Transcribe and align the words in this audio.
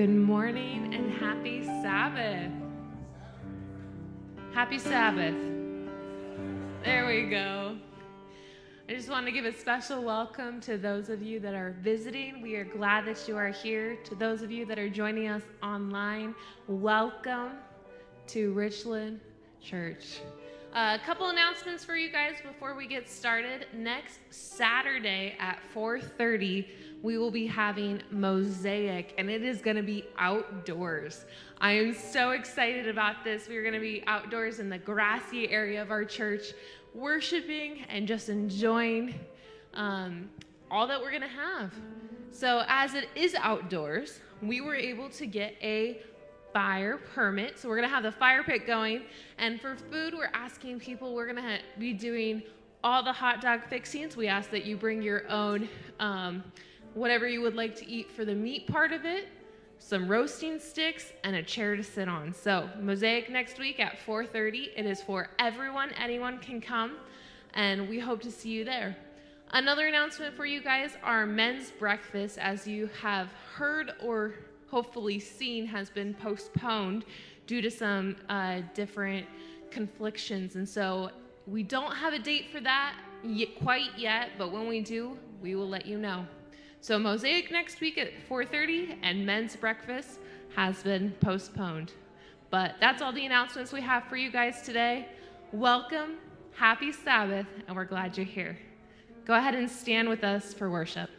Good 0.00 0.08
morning 0.08 0.94
and 0.94 1.12
happy 1.12 1.62
Sabbath. 1.62 2.50
Happy 4.54 4.78
Sabbath. 4.78 5.34
There 6.82 7.06
we 7.06 7.28
go. 7.28 7.76
I 8.88 8.94
just 8.94 9.10
want 9.10 9.26
to 9.26 9.30
give 9.30 9.44
a 9.44 9.52
special 9.52 10.02
welcome 10.02 10.58
to 10.62 10.78
those 10.78 11.10
of 11.10 11.20
you 11.20 11.38
that 11.40 11.54
are 11.54 11.76
visiting. 11.82 12.40
We 12.40 12.54
are 12.54 12.64
glad 12.64 13.04
that 13.08 13.28
you 13.28 13.36
are 13.36 13.50
here. 13.50 13.98
To 14.04 14.14
those 14.14 14.40
of 14.40 14.50
you 14.50 14.64
that 14.64 14.78
are 14.78 14.88
joining 14.88 15.28
us 15.28 15.42
online, 15.62 16.34
welcome 16.66 17.50
to 18.28 18.54
Richland 18.54 19.20
Church. 19.62 20.20
Uh, 20.72 20.96
a 20.98 21.04
couple 21.04 21.28
announcements 21.28 21.84
for 21.84 21.96
you 21.96 22.10
guys 22.10 22.36
before 22.42 22.74
we 22.74 22.86
get 22.86 23.06
started. 23.06 23.66
Next 23.74 24.20
Saturday 24.30 25.36
at 25.38 25.58
4:30, 25.74 26.68
we 27.02 27.16
will 27.16 27.30
be 27.30 27.46
having 27.46 28.02
Mosaic, 28.10 29.14
and 29.16 29.30
it 29.30 29.42
is 29.42 29.62
going 29.62 29.76
to 29.76 29.82
be 29.82 30.04
outdoors. 30.18 31.24
I 31.60 31.72
am 31.72 31.94
so 31.94 32.30
excited 32.30 32.88
about 32.88 33.24
this. 33.24 33.48
We're 33.48 33.62
going 33.62 33.74
to 33.74 33.80
be 33.80 34.02
outdoors 34.06 34.60
in 34.60 34.68
the 34.68 34.78
grassy 34.78 35.50
area 35.50 35.80
of 35.80 35.90
our 35.90 36.04
church, 36.04 36.52
worshiping 36.94 37.84
and 37.88 38.06
just 38.06 38.28
enjoying 38.28 39.14
um, 39.74 40.28
all 40.70 40.86
that 40.86 41.00
we're 41.00 41.10
going 41.10 41.22
to 41.22 41.28
have. 41.28 41.72
So, 42.32 42.64
as 42.68 42.94
it 42.94 43.08
is 43.14 43.34
outdoors, 43.34 44.20
we 44.42 44.60
were 44.60 44.76
able 44.76 45.08
to 45.10 45.26
get 45.26 45.54
a 45.62 46.00
fire 46.52 46.98
permit. 46.98 47.58
So, 47.58 47.68
we're 47.68 47.76
going 47.76 47.88
to 47.88 47.94
have 47.94 48.02
the 48.02 48.12
fire 48.12 48.42
pit 48.42 48.66
going. 48.66 49.02
And 49.38 49.60
for 49.60 49.74
food, 49.74 50.14
we're 50.14 50.30
asking 50.34 50.80
people, 50.80 51.14
we're 51.14 51.26
going 51.26 51.36
to 51.36 51.42
ha- 51.42 51.62
be 51.78 51.92
doing 51.92 52.42
all 52.84 53.02
the 53.02 53.12
hot 53.12 53.40
dog 53.40 53.64
fixings. 53.68 54.16
We 54.16 54.28
ask 54.28 54.50
that 54.50 54.64
you 54.64 54.76
bring 54.76 55.02
your 55.02 55.28
own. 55.28 55.68
Um, 55.98 56.44
whatever 56.94 57.28
you 57.28 57.40
would 57.40 57.54
like 57.54 57.76
to 57.76 57.88
eat 57.88 58.10
for 58.10 58.24
the 58.24 58.34
meat 58.34 58.66
part 58.66 58.92
of 58.92 59.04
it, 59.04 59.28
some 59.78 60.08
roasting 60.08 60.58
sticks, 60.58 61.12
and 61.24 61.34
a 61.36 61.42
chair 61.42 61.74
to 61.74 61.82
sit 61.82 62.08
on. 62.08 62.34
So, 62.34 62.68
Mosaic 62.80 63.30
next 63.30 63.58
week 63.58 63.80
at 63.80 63.98
4:30. 63.98 64.72
It 64.76 64.84
is 64.84 65.02
for 65.02 65.30
everyone. 65.38 65.90
Anyone 65.92 66.38
can 66.38 66.60
come, 66.60 66.98
and 67.54 67.88
we 67.88 67.98
hope 67.98 68.20
to 68.22 68.30
see 68.30 68.50
you 68.50 68.64
there. 68.64 68.96
Another 69.52 69.88
announcement 69.88 70.34
for 70.34 70.44
you 70.44 70.60
guys: 70.60 70.96
our 71.02 71.26
men's 71.26 71.70
breakfast, 71.70 72.38
as 72.38 72.66
you 72.66 72.88
have 73.00 73.32
heard 73.54 73.92
or 74.02 74.34
hopefully 74.68 75.18
seen, 75.18 75.66
has 75.66 75.88
been 75.90 76.14
postponed 76.14 77.04
due 77.46 77.62
to 77.62 77.70
some 77.70 78.16
uh, 78.28 78.60
different 78.74 79.26
conflictions, 79.70 80.56
and 80.56 80.68
so 80.68 81.10
we 81.46 81.62
don't 81.62 81.94
have 81.96 82.12
a 82.12 82.18
date 82.18 82.50
for 82.52 82.60
that 82.60 82.94
quite 83.62 83.90
yet. 83.96 84.30
But 84.36 84.52
when 84.52 84.68
we 84.68 84.80
do, 84.80 85.18
we 85.42 85.54
will 85.54 85.68
let 85.68 85.86
you 85.86 85.98
know. 85.98 86.26
So 86.82 86.98
Mosaic 86.98 87.50
next 87.50 87.82
week 87.82 87.98
at 87.98 88.10
4:30 88.26 88.96
and 89.02 89.26
men's 89.26 89.54
breakfast 89.54 90.18
has 90.56 90.82
been 90.82 91.12
postponed. 91.20 91.92
But 92.48 92.76
that's 92.80 93.02
all 93.02 93.12
the 93.12 93.26
announcements 93.26 93.70
we 93.70 93.82
have 93.82 94.04
for 94.04 94.16
you 94.16 94.30
guys 94.30 94.62
today. 94.62 95.06
Welcome, 95.52 96.16
happy 96.54 96.90
Sabbath, 96.90 97.46
and 97.66 97.76
we're 97.76 97.84
glad 97.84 98.16
you're 98.16 98.24
here. 98.24 98.58
Go 99.26 99.34
ahead 99.34 99.54
and 99.54 99.70
stand 99.70 100.08
with 100.08 100.24
us 100.24 100.54
for 100.54 100.70
worship. 100.70 101.10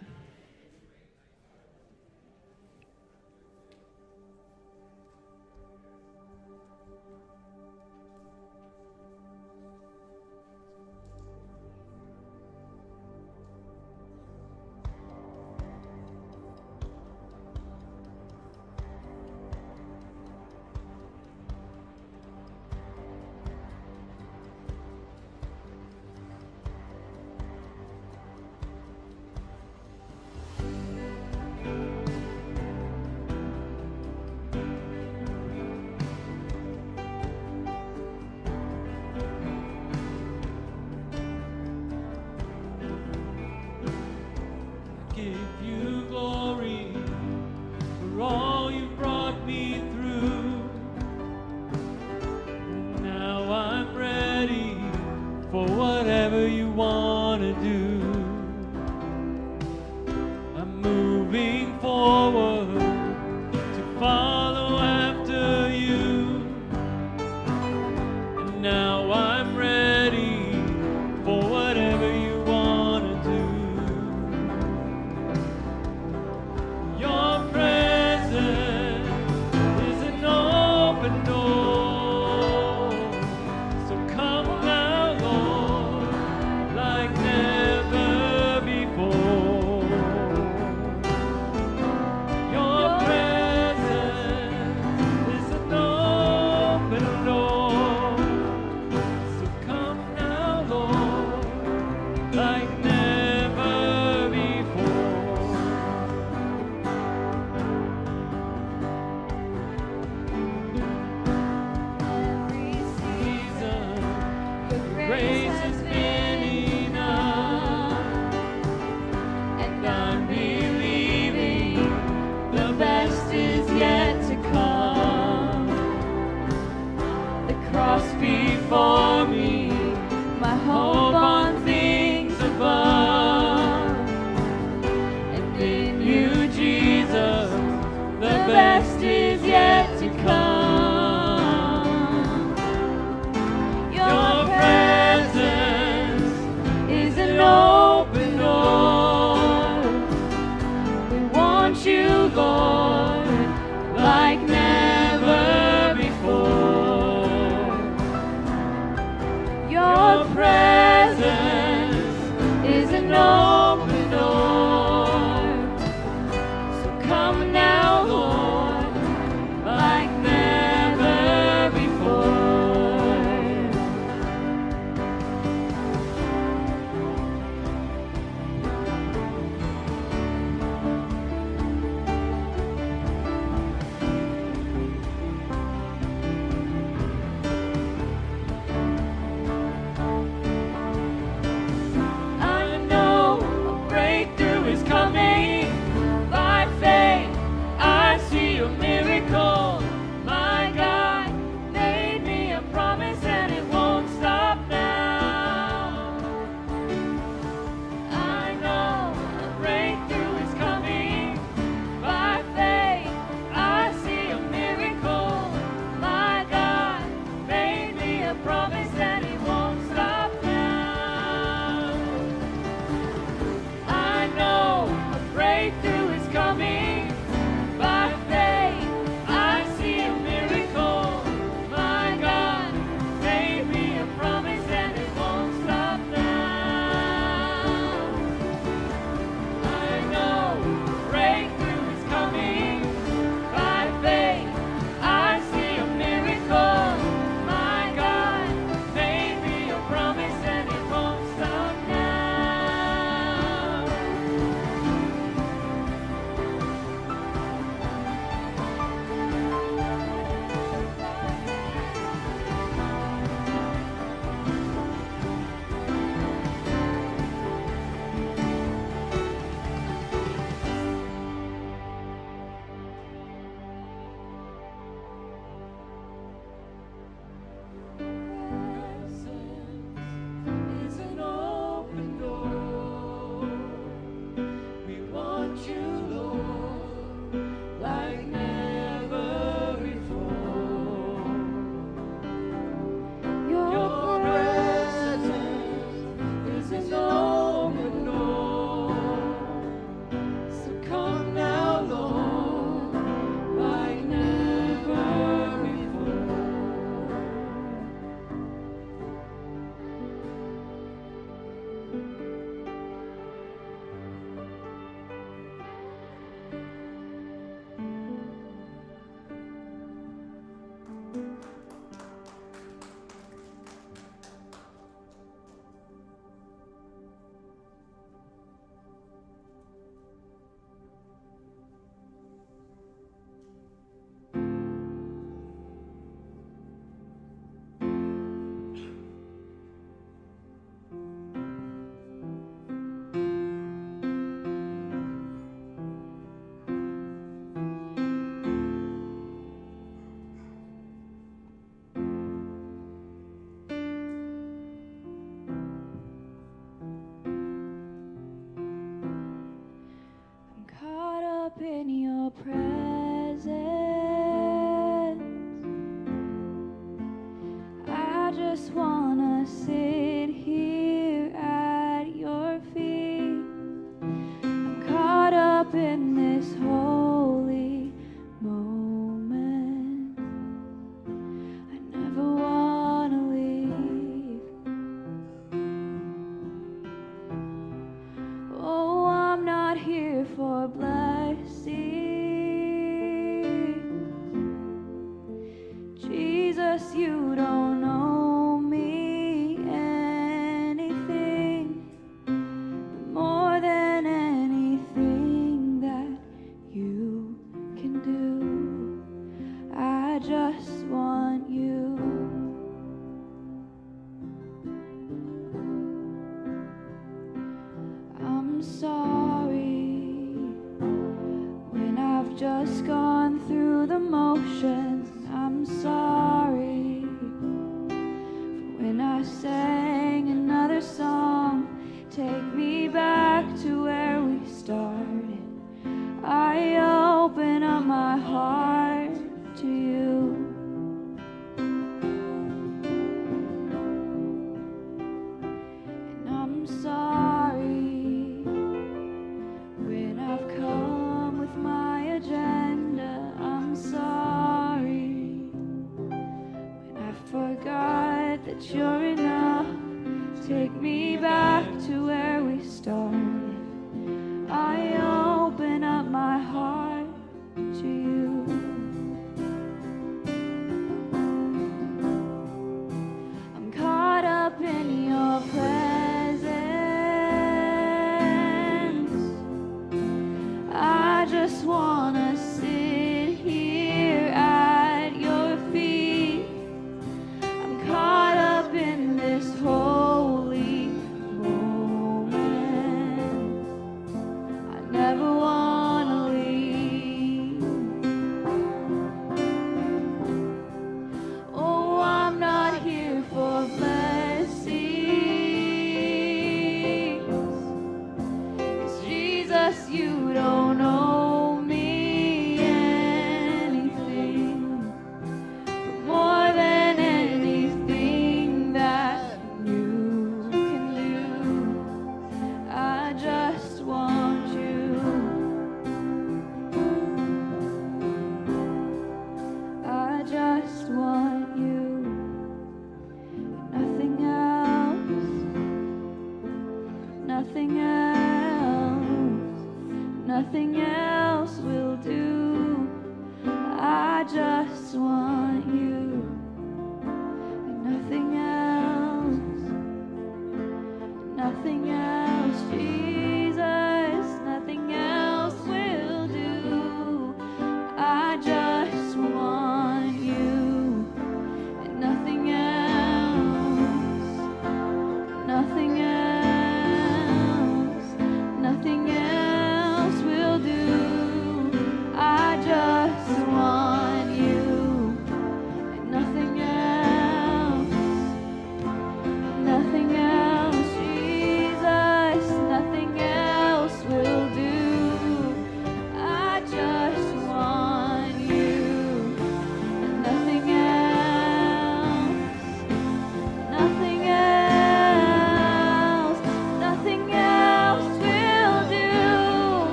nothing 540.41 540.75
else. 540.75 541.11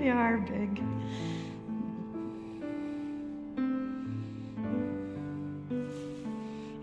They 0.00 0.08
are 0.08 0.38
big. 0.38 0.82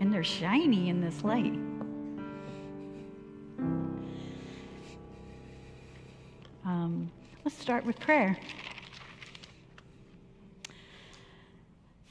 And 0.00 0.14
they're 0.14 0.22
shiny 0.22 0.88
in 0.88 1.00
this 1.00 1.24
light. 1.24 1.58
Um, 6.64 7.10
let's 7.44 7.58
start 7.58 7.84
with 7.84 7.98
prayer. 7.98 8.38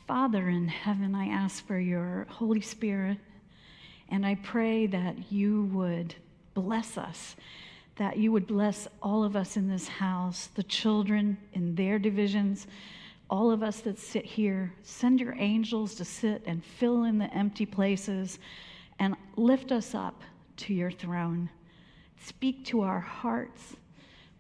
Father 0.07 0.49
in 0.49 0.67
heaven, 0.67 1.15
I 1.15 1.27
ask 1.27 1.65
for 1.65 1.79
your 1.79 2.27
Holy 2.29 2.59
Spirit, 2.59 3.17
and 4.09 4.25
I 4.25 4.35
pray 4.35 4.87
that 4.87 5.31
you 5.31 5.69
would 5.73 6.15
bless 6.53 6.97
us, 6.97 7.37
that 7.97 8.17
you 8.17 8.31
would 8.31 8.47
bless 8.47 8.87
all 9.01 9.23
of 9.23 9.35
us 9.35 9.57
in 9.57 9.67
this 9.67 9.87
house, 9.87 10.49
the 10.55 10.63
children 10.63 11.37
in 11.53 11.75
their 11.75 11.97
divisions, 11.97 12.67
all 13.29 13.51
of 13.51 13.63
us 13.63 13.81
that 13.81 13.99
sit 13.99 14.25
here. 14.25 14.73
Send 14.83 15.19
your 15.19 15.35
angels 15.37 15.95
to 15.95 16.05
sit 16.05 16.43
and 16.45 16.63
fill 16.63 17.03
in 17.03 17.17
the 17.17 17.33
empty 17.33 17.65
places 17.65 18.39
and 18.99 19.15
lift 19.35 19.71
us 19.71 19.93
up 19.93 20.21
to 20.57 20.73
your 20.73 20.91
throne. 20.91 21.49
Speak 22.23 22.65
to 22.65 22.81
our 22.81 22.99
hearts. 22.99 23.75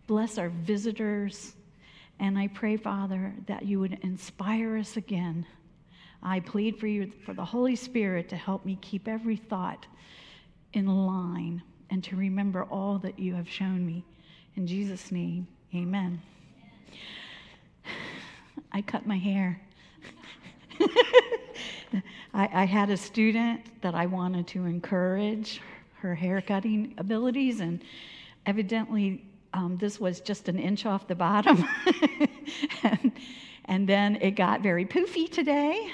Bless 0.05 0.37
our 0.37 0.49
visitors. 0.49 1.55
And 2.19 2.37
I 2.37 2.47
pray, 2.47 2.77
Father, 2.77 3.33
that 3.47 3.65
you 3.65 3.79
would 3.79 3.99
inspire 4.01 4.77
us 4.77 4.97
again. 4.97 5.45
I 6.23 6.39
plead 6.39 6.79
for 6.79 6.87
you, 6.87 7.11
for 7.25 7.33
the 7.33 7.45
Holy 7.45 7.75
Spirit, 7.75 8.29
to 8.29 8.35
help 8.35 8.65
me 8.65 8.77
keep 8.81 9.07
every 9.07 9.37
thought 9.37 9.85
in 10.73 10.87
line 10.87 11.61
and 11.89 12.03
to 12.03 12.15
remember 12.15 12.63
all 12.65 12.97
that 12.99 13.17
you 13.17 13.33
have 13.33 13.49
shown 13.49 13.85
me. 13.85 14.03
In 14.55 14.67
Jesus' 14.67 15.11
name, 15.11 15.47
amen. 15.73 16.21
I 18.71 18.81
cut 18.81 19.07
my 19.07 19.17
hair. 19.17 19.61
I, 22.33 22.49
I, 22.53 22.65
had 22.65 22.89
a 22.89 22.97
student 22.97 23.81
that 23.81 23.95
I 23.95 24.05
wanted 24.05 24.47
to 24.47 24.65
encourage 24.65 25.61
her 25.99 26.13
hair 26.13 26.41
cutting 26.41 26.93
abilities, 26.97 27.59
and 27.61 27.81
evidently 28.45 29.23
um, 29.53 29.77
this 29.77 29.99
was 29.99 30.19
just 30.19 30.49
an 30.49 30.59
inch 30.59 30.85
off 30.85 31.07
the 31.07 31.15
bottom. 31.15 31.63
and, 32.83 33.11
and 33.65 33.87
then 33.87 34.17
it 34.17 34.31
got 34.31 34.61
very 34.61 34.85
poofy 34.85 35.31
today. 35.31 35.91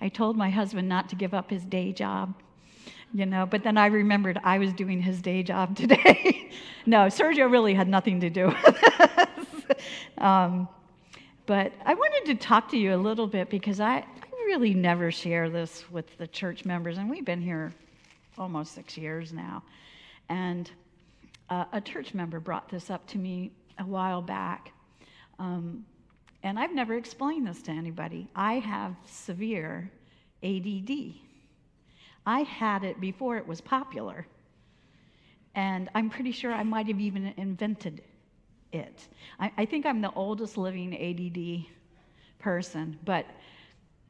I 0.00 0.08
told 0.08 0.36
my 0.36 0.50
husband 0.50 0.88
not 0.88 1.08
to 1.10 1.16
give 1.16 1.34
up 1.34 1.50
his 1.50 1.64
day 1.64 1.92
job, 1.92 2.34
you 3.14 3.26
know, 3.26 3.46
but 3.46 3.62
then 3.62 3.78
I 3.78 3.86
remembered 3.86 4.40
I 4.42 4.58
was 4.58 4.72
doing 4.72 5.00
his 5.00 5.22
day 5.22 5.44
job 5.44 5.76
today. 5.76 6.50
no, 6.84 7.06
Sergio 7.06 7.50
really 7.50 7.72
had 7.72 7.88
nothing 7.88 8.20
to 8.20 8.28
do 8.28 8.46
with 8.64 9.68
this. 9.68 9.76
Um, 10.18 10.68
but 11.46 11.72
I 11.84 11.94
wanted 11.94 12.26
to 12.32 12.44
talk 12.44 12.68
to 12.70 12.76
you 12.76 12.94
a 12.94 12.96
little 12.96 13.28
bit 13.28 13.48
because 13.50 13.78
I, 13.78 13.98
I 13.98 14.04
really 14.46 14.74
never 14.74 15.12
share 15.12 15.48
this 15.48 15.84
with 15.90 16.16
the 16.18 16.26
church 16.26 16.64
members, 16.64 16.98
and 16.98 17.08
we've 17.08 17.24
been 17.24 17.40
here 17.40 17.72
almost 18.36 18.74
six 18.74 18.98
years 18.98 19.32
now. 19.32 19.62
And 20.28 20.70
uh, 21.50 21.66
a 21.72 21.80
church 21.80 22.14
member 22.14 22.40
brought 22.40 22.68
this 22.68 22.90
up 22.90 23.06
to 23.08 23.18
me 23.18 23.52
a 23.78 23.84
while 23.84 24.22
back. 24.22 24.72
Um, 25.38 25.84
and 26.42 26.58
I've 26.58 26.74
never 26.74 26.94
explained 26.94 27.46
this 27.46 27.62
to 27.62 27.70
anybody. 27.70 28.28
I 28.34 28.54
have 28.54 28.96
severe 29.06 29.90
ADD. 30.42 31.14
I 32.26 32.40
had 32.40 32.84
it 32.84 33.00
before 33.00 33.36
it 33.36 33.46
was 33.46 33.60
popular. 33.60 34.26
And 35.54 35.88
I'm 35.94 36.10
pretty 36.10 36.32
sure 36.32 36.52
I 36.52 36.62
might 36.62 36.88
have 36.88 37.00
even 37.00 37.32
invented 37.36 38.02
it. 38.72 39.08
I, 39.38 39.52
I 39.56 39.64
think 39.64 39.86
I'm 39.86 40.00
the 40.00 40.12
oldest 40.12 40.56
living 40.56 40.94
ADD 40.94 41.66
person, 42.38 42.98
but 43.04 43.24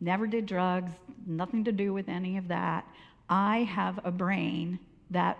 never 0.00 0.26
did 0.26 0.47
drugs, 0.47 0.92
nothing 1.26 1.64
to 1.64 1.73
do 1.73 1.92
with 1.92 2.09
any 2.09 2.37
of 2.37 2.49
that. 2.49 2.87
I 3.28 3.59
have 3.59 4.00
a 4.04 4.11
brain 4.11 4.78
that 5.11 5.38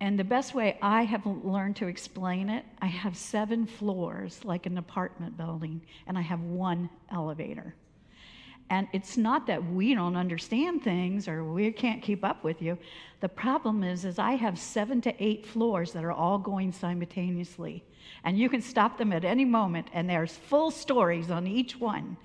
and 0.00 0.18
the 0.18 0.24
best 0.24 0.54
way 0.54 0.78
I 0.80 1.02
have 1.02 1.26
learned 1.26 1.76
to 1.76 1.88
explain 1.88 2.48
it, 2.48 2.64
I 2.80 2.86
have 2.86 3.16
seven 3.16 3.66
floors 3.66 4.44
like 4.44 4.66
an 4.66 4.78
apartment 4.78 5.36
building, 5.36 5.82
and 6.06 6.16
I 6.16 6.20
have 6.20 6.40
one 6.40 6.88
elevator. 7.10 7.74
And 8.70 8.86
it's 8.92 9.16
not 9.16 9.46
that 9.46 9.64
we 9.64 9.94
don't 9.94 10.16
understand 10.16 10.82
things 10.82 11.26
or 11.26 11.44
we 11.44 11.72
can't 11.72 12.02
keep 12.02 12.24
up 12.24 12.44
with 12.44 12.60
you. 12.60 12.78
The 13.20 13.28
problem 13.28 13.82
is, 13.82 14.04
is 14.04 14.18
I 14.18 14.32
have 14.32 14.58
seven 14.58 15.00
to 15.02 15.24
eight 15.24 15.46
floors 15.46 15.92
that 15.92 16.04
are 16.04 16.12
all 16.12 16.38
going 16.38 16.72
simultaneously. 16.72 17.82
And 18.24 18.38
you 18.38 18.48
can 18.48 18.60
stop 18.60 18.98
them 18.98 19.12
at 19.12 19.24
any 19.24 19.44
moment, 19.44 19.88
and 19.92 20.08
there's 20.08 20.36
full 20.36 20.70
stories 20.70 21.30
on 21.30 21.46
each 21.46 21.78
one. 21.78 22.16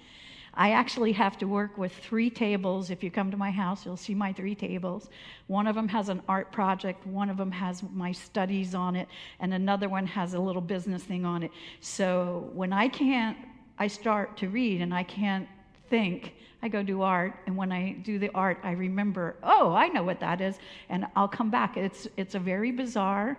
I 0.56 0.72
actually 0.72 1.14
have 1.14 1.38
to 1.40 1.48
work 1.48 1.78
with 1.78 1.94
three 1.94 2.30
tables. 2.30 2.92
If 2.92 3.04
you 3.04 3.10
come 3.10 3.32
to 3.32 3.38
my 3.38 3.50
house, 3.50 3.86
you'll 3.86 3.98
see 3.98 4.14
my 4.14 4.32
three 4.32 4.54
tables. 4.54 5.10
One 5.48 5.66
of 5.66 5.74
them 5.74 5.88
has 5.88 6.10
an 6.10 6.22
art 6.28 6.52
project, 6.52 7.08
one 7.08 7.30
of 7.30 7.38
them 7.38 7.52
has 7.52 7.84
my 7.92 8.12
studies 8.12 8.76
on 8.76 8.96
it, 8.96 9.08
and 9.40 9.54
another 9.54 9.90
one 9.90 10.06
has 10.06 10.36
a 10.36 10.40
little 10.40 10.62
business 10.62 11.04
thing 11.04 11.26
on 11.26 11.42
it. 11.42 11.52
So 11.80 12.52
when 12.54 12.72
I 12.72 12.88
can't, 12.88 13.38
I 13.80 13.88
start 13.88 14.38
to 14.38 14.50
read 14.50 14.82
and 14.82 14.94
I 14.94 15.04
can't 15.04 15.48
think, 15.94 16.34
I 16.64 16.70
go 16.70 16.82
do 16.82 17.04
art, 17.04 17.36
and 17.46 17.56
when 17.56 17.72
I 17.72 17.92
do 18.02 18.18
the 18.18 18.32
art, 18.34 18.58
I 18.64 18.72
remember, 18.72 19.36
oh, 19.44 19.74
I 19.74 19.90
know 19.90 20.02
what 20.02 20.20
that 20.22 20.42
is, 20.42 20.58
and 20.90 21.06
I'll 21.16 21.28
come 21.28 21.52
back. 21.52 21.78
It's, 21.78 22.08
it's 22.18 22.34
a 22.34 22.40
very 22.40 22.72
bizarre, 22.72 23.38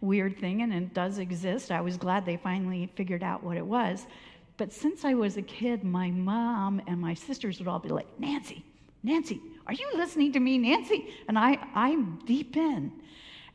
weird 0.00 0.36
thing, 0.40 0.62
and 0.62 0.74
it 0.74 0.92
does 0.92 1.18
exist. 1.18 1.70
I 1.70 1.80
was 1.80 1.96
glad 1.96 2.26
they 2.26 2.36
finally 2.36 2.90
figured 2.96 3.22
out 3.22 3.44
what 3.44 3.56
it 3.56 3.64
was. 3.64 4.08
But 4.56 4.72
since 4.72 5.04
I 5.04 5.14
was 5.14 5.36
a 5.36 5.42
kid, 5.42 5.84
my 5.84 6.10
mom 6.10 6.82
and 6.88 7.00
my 7.00 7.14
sisters 7.14 7.60
would 7.60 7.68
all 7.68 7.78
be 7.78 7.90
like, 7.90 8.08
Nancy, 8.18 8.64
Nancy, 9.04 9.40
are 9.68 9.72
you 9.72 9.88
listening 9.94 10.32
to 10.32 10.40
me, 10.40 10.58
Nancy? 10.58 11.14
And 11.28 11.38
I, 11.38 11.58
I'm 11.76 12.18
deep 12.26 12.56
in. 12.56 12.90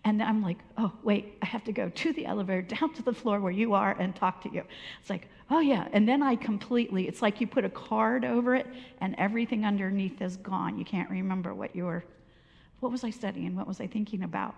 And 0.05 0.23
I'm 0.23 0.41
like, 0.41 0.57
oh, 0.77 0.91
wait, 1.03 1.37
I 1.41 1.45
have 1.45 1.63
to 1.65 1.71
go 1.71 1.89
to 1.89 2.13
the 2.13 2.25
elevator, 2.25 2.61
down 2.75 2.93
to 2.93 3.03
the 3.03 3.13
floor 3.13 3.39
where 3.39 3.51
you 3.51 3.73
are, 3.73 3.95
and 3.99 4.15
talk 4.15 4.41
to 4.43 4.53
you. 4.53 4.63
It's 5.01 5.09
like, 5.09 5.27
oh, 5.49 5.59
yeah. 5.59 5.87
And 5.91 6.07
then 6.07 6.23
I 6.23 6.35
completely, 6.35 7.07
it's 7.07 7.21
like 7.21 7.41
you 7.41 7.47
put 7.47 7.65
a 7.65 7.69
card 7.69 8.23
over 8.23 8.55
it, 8.55 8.67
and 9.01 9.15
everything 9.17 9.65
underneath 9.65 10.21
is 10.21 10.37
gone. 10.37 10.77
You 10.77 10.85
can't 10.85 11.09
remember 11.09 11.53
what 11.53 11.75
you 11.75 11.85
were, 11.85 12.03
what 12.79 12.91
was 12.91 13.03
I 13.03 13.09
studying? 13.09 13.55
What 13.55 13.67
was 13.67 13.81
I 13.81 13.87
thinking 13.87 14.23
about? 14.23 14.55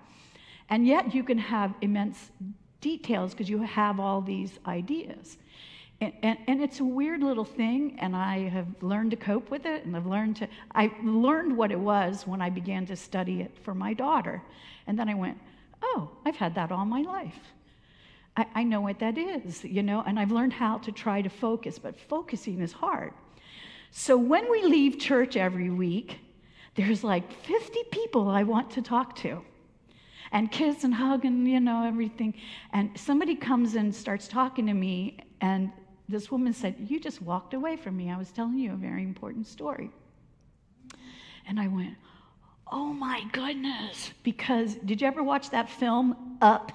And 0.70 0.86
yet 0.86 1.14
you 1.14 1.24
can 1.24 1.38
have 1.38 1.74
immense 1.82 2.32
details 2.80 3.32
because 3.32 3.50
you 3.50 3.62
have 3.62 4.00
all 4.00 4.22
these 4.22 4.60
ideas. 4.66 5.38
And, 6.02 6.14
and, 6.24 6.38
and, 6.48 6.62
it's 6.64 6.80
a 6.80 6.84
weird 6.84 7.22
little 7.22 7.46
thing, 7.46 7.96
and 8.00 8.16
I 8.16 8.50
have 8.50 8.66
learned 8.82 9.12
to 9.12 9.18
cope 9.18 9.52
with 9.52 9.68
it, 9.68 9.86
and 9.86 9.96
I've 9.96 10.08
learned 10.08 10.36
to, 10.38 10.48
I 10.74 10.92
learned 11.04 11.56
what 11.56 11.72
it 11.72 11.80
was 11.80 12.26
when 12.26 12.42
I 12.42 12.50
began 12.50 12.88
to 12.88 12.96
study 12.96 13.42
it 13.42 13.56
for 13.62 13.76
my 13.76 13.94
daughter. 13.94 14.42
And 14.88 14.98
then 14.98 15.08
I 15.10 15.14
went, 15.14 15.38
oh, 15.84 16.10
I've 16.26 16.36
had 16.36 16.56
that 16.56 16.72
all 16.72 16.86
my 16.86 17.04
life. 17.04 17.40
I, 18.36 18.48
I 18.56 18.64
know 18.64 18.82
what 18.82 18.98
that 18.98 19.16
is, 19.16 19.64
you 19.64 19.84
know, 19.84 20.04
and 20.08 20.20
I've 20.20 20.32
learned 20.32 20.54
how 20.54 20.80
to 20.80 20.92
try 20.92 21.22
to 21.22 21.30
focus, 21.30 21.78
but 21.78 21.96
focusing 22.00 22.62
is 22.62 22.72
hard. 22.72 23.14
So 23.92 24.18
when 24.18 24.50
we 24.50 24.64
leave 24.64 24.98
church 24.98 25.38
every 25.38 25.70
week, 25.70 26.18
there's 26.76 27.04
like 27.04 27.32
50 27.32 27.84
people 27.92 28.28
I 28.28 28.42
want 28.42 28.72
to 28.72 28.82
talk 28.82 29.16
to 29.18 29.44
and 30.32 30.52
kiss 30.52 30.84
and 30.84 30.94
hug 30.94 31.26
and 31.26 31.48
you 31.48 31.60
know 31.60 31.86
everything 31.86 32.34
and 32.72 32.98
somebody 32.98 33.36
comes 33.36 33.76
and 33.76 33.94
starts 33.94 34.30
talking 34.30 34.66
to 34.68 34.74
me 34.74 35.18
and 35.42 35.72
this 36.12 36.30
woman 36.32 36.54
said, 36.54 36.76
You 36.88 37.00
just 37.00 37.22
walked 37.22 37.54
away 37.54 37.76
from 37.76 37.98
me. 37.98 38.12
I 38.12 38.18
was 38.18 38.32
telling 38.32 38.58
you 38.58 38.74
a 38.74 38.76
very 38.76 39.04
important 39.04 39.48
story. 39.48 39.90
And 41.48 41.60
I 41.60 41.68
went, 41.68 41.96
Oh 42.72 42.94
my 42.94 43.24
goodness. 43.32 44.12
Because 44.24 44.76
did 44.76 45.02
you 45.02 45.08
ever 45.08 45.24
watch 45.24 45.50
that 45.50 45.70
film, 45.70 46.38
Up? 46.42 46.72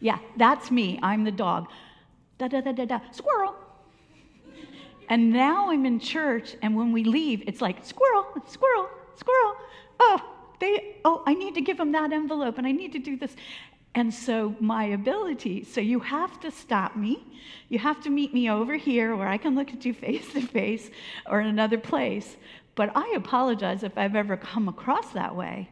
Yeah, 0.00 0.18
that's 0.36 0.70
me. 0.70 0.98
I'm 1.02 1.24
the 1.24 1.30
dog. 1.30 1.68
Da 2.38 2.48
da 2.48 2.60
da 2.62 2.72
da 2.72 2.86
da. 2.86 3.00
Squirrel. 3.12 3.54
And 5.10 5.32
now 5.32 5.70
I'm 5.70 5.84
in 5.86 5.98
church, 5.98 6.54
and 6.62 6.76
when 6.76 6.92
we 6.92 7.02
leave, 7.02 7.42
it's 7.46 7.60
like 7.60 7.84
squirrel, 7.84 8.26
squirrel, 8.46 8.88
squirrel. 9.16 9.54
Oh, 9.98 10.20
they, 10.60 10.96
oh, 11.04 11.22
I 11.26 11.34
need 11.34 11.54
to 11.56 11.60
give 11.60 11.76
them 11.76 11.92
that 11.92 12.12
envelope, 12.12 12.58
and 12.58 12.66
I 12.66 12.70
need 12.70 12.92
to 12.92 13.00
do 13.00 13.16
this. 13.16 13.34
And 13.94 14.14
so, 14.14 14.54
my 14.60 14.84
ability, 14.84 15.64
so 15.64 15.80
you 15.80 15.98
have 15.98 16.38
to 16.40 16.50
stop 16.50 16.94
me. 16.94 17.26
You 17.68 17.80
have 17.80 18.00
to 18.02 18.10
meet 18.10 18.32
me 18.32 18.48
over 18.48 18.76
here 18.76 19.16
where 19.16 19.26
I 19.26 19.36
can 19.36 19.56
look 19.56 19.72
at 19.72 19.84
you 19.84 19.92
face 19.92 20.32
to 20.32 20.42
face 20.42 20.90
or 21.26 21.40
in 21.40 21.48
another 21.48 21.78
place. 21.78 22.36
But 22.76 22.96
I 22.96 23.14
apologize 23.16 23.82
if 23.82 23.98
I've 23.98 24.14
ever 24.14 24.36
come 24.36 24.68
across 24.68 25.10
that 25.12 25.34
way. 25.34 25.68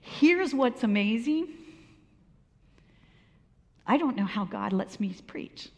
Here's 0.00 0.54
what's 0.54 0.84
amazing 0.84 1.48
I 3.86 3.96
don't 3.96 4.16
know 4.16 4.24
how 4.24 4.44
God 4.44 4.72
lets 4.72 5.00
me 5.00 5.14
preach. 5.26 5.68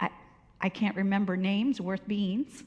I, 0.00 0.10
I 0.60 0.68
can't 0.68 0.96
remember 0.96 1.36
names 1.36 1.80
worth 1.80 2.06
beans. 2.08 2.64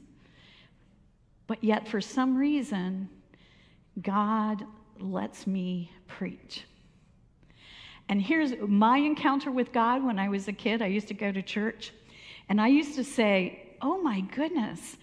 But 1.46 1.62
yet, 1.62 1.86
for 1.88 2.00
some 2.00 2.36
reason, 2.36 3.08
God 4.00 4.64
lets 4.98 5.46
me 5.46 5.90
preach. 6.06 6.64
And 8.08 8.22
here's 8.22 8.52
my 8.66 8.98
encounter 8.98 9.50
with 9.50 9.72
God 9.72 10.02
when 10.04 10.18
I 10.18 10.28
was 10.28 10.48
a 10.48 10.52
kid. 10.52 10.80
I 10.80 10.86
used 10.86 11.08
to 11.08 11.14
go 11.14 11.30
to 11.30 11.42
church, 11.42 11.92
and 12.48 12.60
I 12.60 12.68
used 12.68 12.94
to 12.96 13.04
say, 13.04 13.64
Oh 13.80 14.00
my 14.00 14.20
goodness, 14.20 14.96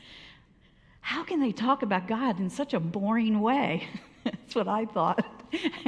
how 0.99 1.23
can 1.23 1.39
they 1.39 1.51
talk 1.51 1.83
about 1.83 2.07
God 2.07 2.39
in 2.39 2.49
such 2.49 2.73
a 2.73 2.79
boring 2.79 3.39
way? 3.39 3.87
That's 4.23 4.55
what 4.55 4.67
I 4.67 4.85
thought. 4.85 5.23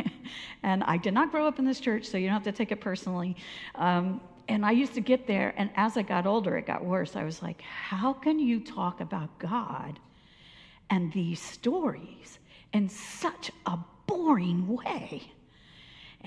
and 0.63 0.83
I 0.83 0.97
did 0.97 1.13
not 1.13 1.31
grow 1.31 1.47
up 1.47 1.59
in 1.59 1.65
this 1.65 1.79
church, 1.79 2.05
so 2.05 2.17
you 2.17 2.27
don't 2.27 2.35
have 2.35 2.43
to 2.43 2.51
take 2.51 2.71
it 2.71 2.79
personally. 2.79 3.35
Um, 3.75 4.21
and 4.47 4.65
I 4.65 4.71
used 4.71 4.93
to 4.93 5.01
get 5.01 5.27
there, 5.27 5.53
and 5.57 5.69
as 5.75 5.97
I 5.97 6.03
got 6.03 6.25
older, 6.25 6.55
it 6.55 6.65
got 6.67 6.85
worse. 6.85 7.15
I 7.15 7.23
was 7.23 7.41
like, 7.41 7.61
how 7.61 8.13
can 8.13 8.39
you 8.39 8.59
talk 8.59 9.01
about 9.01 9.37
God 9.39 9.99
and 10.89 11.11
these 11.11 11.41
stories 11.41 12.39
in 12.73 12.87
such 12.87 13.51
a 13.65 13.77
boring 14.05 14.67
way? 14.67 15.23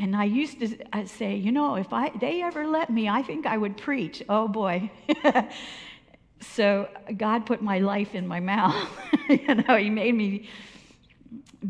And 0.01 0.17
I 0.17 0.25
used 0.25 0.61
to 0.61 1.07
say, 1.07 1.37
you 1.37 1.53
know, 1.53 1.75
if 1.75 1.93
I, 1.93 2.09
they 2.19 2.43
ever 2.43 2.67
let 2.67 2.89
me, 2.89 3.07
I 3.07 3.23
think 3.23 3.45
I 3.45 3.59
would 3.59 3.77
preach. 3.77 4.23
Oh 4.31 4.49
boy. 4.49 4.91
so 6.41 6.89
God 7.19 7.45
put 7.45 7.61
my 7.61 7.81
life 7.81 8.15
in 8.15 8.27
my 8.27 8.41
mouth. 8.41 8.89
you 9.29 9.57
know, 9.57 9.77
He 9.77 9.91
made 9.91 10.15
me 10.15 10.49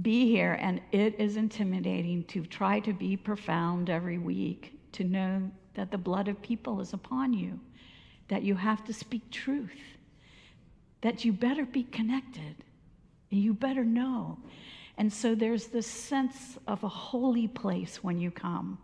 be 0.01 0.27
here, 0.27 0.57
and 0.61 0.81
it 0.93 1.19
is 1.19 1.37
intimidating 1.37 2.23
to 2.25 2.47
try 2.47 2.79
to 2.79 2.93
be 2.93 3.17
profound 3.17 3.91
every 3.91 4.19
week, 4.19 4.79
to 4.93 5.03
know 5.03 5.51
that 5.75 5.91
the 5.91 5.99
blood 5.99 6.29
of 6.29 6.41
people 6.41 6.81
is 6.81 6.93
upon 6.93 7.33
you, 7.33 7.59
that 8.29 8.45
you 8.45 8.55
have 8.55 8.85
to 8.85 8.93
speak 8.93 9.29
truth, 9.33 9.99
that 11.01 11.25
you 11.25 11.33
better 11.33 11.67
be 11.67 11.83
connected, 11.83 12.55
and 13.33 13.41
you 13.41 13.55
better 13.55 13.85
know. 13.85 14.39
And 14.99 15.13
so 15.13 15.35
there's 15.35 15.69
this 15.69 15.87
sense 15.87 16.59
of 16.67 16.85
a 16.85 16.89
holy 16.89 17.49
place 17.49 18.03
when 18.03 18.21
you 18.21 18.31
come. 18.31 18.79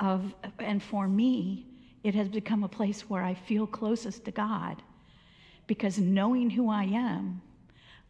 Of, 0.00 0.34
and 0.58 0.82
for 0.82 1.06
me, 1.06 1.66
it 2.02 2.14
has 2.14 2.28
become 2.28 2.64
a 2.64 2.68
place 2.68 3.08
where 3.08 3.22
I 3.22 3.34
feel 3.34 3.66
closest 3.66 4.24
to 4.24 4.30
God 4.30 4.82
because 5.66 5.98
knowing 5.98 6.50
who 6.50 6.68
I 6.68 6.84
am, 6.84 7.40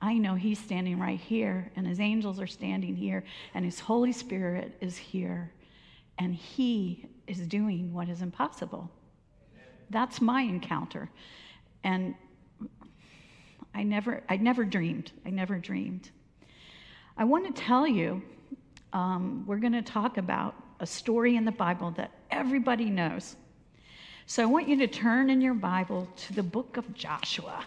I 0.01 0.15
know 0.15 0.35
He's 0.35 0.59
standing 0.59 0.99
right 0.99 1.21
here, 1.21 1.71
and 1.77 1.87
His 1.87 2.01
angels 2.01 2.41
are 2.41 2.47
standing 2.47 2.97
here, 2.97 3.25
and 3.55 3.65
His 3.65 3.81
Holy 3.81 4.13
Spirit 4.13 4.77
is 4.81 4.97
here, 4.97 5.53
and 6.19 6.35
He 6.35 7.07
is 7.27 7.39
doing 7.47 7.93
what 7.93 8.09
is 8.09 8.21
impossible. 8.21 8.91
That's 9.91 10.21
my 10.21 10.43
encounter. 10.43 11.09
And 11.85 12.15
I 13.75 13.83
never, 13.83 14.23
I 14.29 14.37
never 14.37 14.65
dreamed. 14.65 15.13
I 15.25 15.31
never 15.31 15.59
dreamed. 15.59 16.11
I 17.17 17.25
want 17.25 17.55
to 17.55 17.63
tell 17.63 17.87
you, 17.87 18.23
um, 18.93 19.45
we're 19.47 19.59
going 19.59 19.73
to 19.73 19.83
talk 19.83 20.19
about 20.19 20.55
a 20.81 20.87
story 20.87 21.37
in 21.37 21.45
the 21.45 21.53
Bible 21.53 21.93
that 21.93 22.11
everybody 22.31 22.91
knows. 22.91 23.37
So 24.27 24.43
I 24.43 24.47
want 24.47 24.69
you 24.69 24.77
to 24.79 24.87
turn 24.87 25.31
in 25.31 25.41
your 25.41 25.55
Bible 25.55 26.09
to 26.17 26.33
the 26.33 26.43
book 26.43 26.77
of 26.77 26.93
Joshua. 26.95 27.65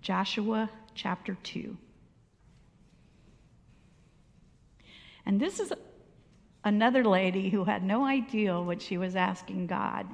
Joshua 0.00 0.70
chapter 0.94 1.36
2. 1.42 1.76
And 5.26 5.38
this 5.38 5.60
is 5.60 5.72
another 6.64 7.04
lady 7.04 7.50
who 7.50 7.64
had 7.64 7.82
no 7.82 8.04
idea 8.04 8.58
what 8.58 8.80
she 8.80 8.96
was 8.96 9.16
asking 9.16 9.66
God. 9.66 10.06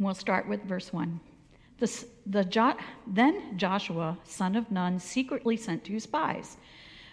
We'll 0.00 0.14
start 0.14 0.48
with 0.48 0.62
verse 0.64 0.94
1. 0.94 1.20
The, 1.78 2.04
the 2.24 2.44
jo- 2.44 2.78
then 3.06 3.58
Joshua, 3.58 4.16
son 4.24 4.56
of 4.56 4.70
Nun, 4.70 4.98
secretly 4.98 5.58
sent 5.58 5.84
two 5.84 6.00
spies 6.00 6.56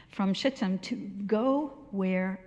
from 0.10 0.34
Shittim 0.34 0.80
to 0.80 0.96
go 0.96 1.74
where 1.92 2.40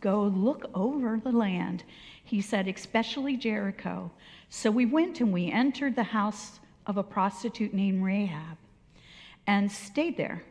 go 0.00 0.24
look 0.24 0.68
over 0.74 1.20
the 1.22 1.30
land. 1.30 1.84
He 2.24 2.40
said, 2.40 2.66
especially 2.66 3.36
Jericho. 3.36 4.10
So 4.48 4.72
we 4.72 4.86
went 4.86 5.20
and 5.20 5.32
we 5.32 5.52
entered 5.52 5.94
the 5.94 6.02
house 6.02 6.58
of 6.86 6.96
a 6.96 7.04
prostitute 7.04 7.72
named 7.72 8.02
Rahab 8.02 8.58
and 9.46 9.70
stayed 9.70 10.16
there. 10.16 10.42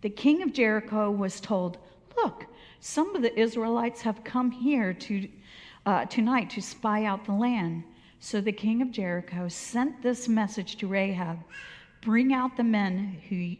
The 0.00 0.10
king 0.10 0.42
of 0.42 0.52
Jericho 0.52 1.08
was 1.08 1.40
told, 1.40 1.78
Look, 2.16 2.46
some 2.80 3.14
of 3.14 3.22
the 3.22 3.38
Israelites 3.38 4.02
have 4.02 4.24
come 4.24 4.50
here 4.50 4.92
to, 4.92 5.28
uh, 5.86 6.06
tonight 6.06 6.50
to 6.50 6.60
spy 6.60 7.04
out 7.04 7.24
the 7.24 7.32
land. 7.32 7.84
So 8.24 8.40
the 8.40 8.52
king 8.52 8.80
of 8.82 8.92
Jericho 8.92 9.48
sent 9.48 10.00
this 10.00 10.28
message 10.28 10.76
to 10.76 10.86
Rahab 10.86 11.40
Bring 12.02 12.32
out 12.32 12.56
the 12.56 12.62
men 12.62 13.20
who, 13.28 13.56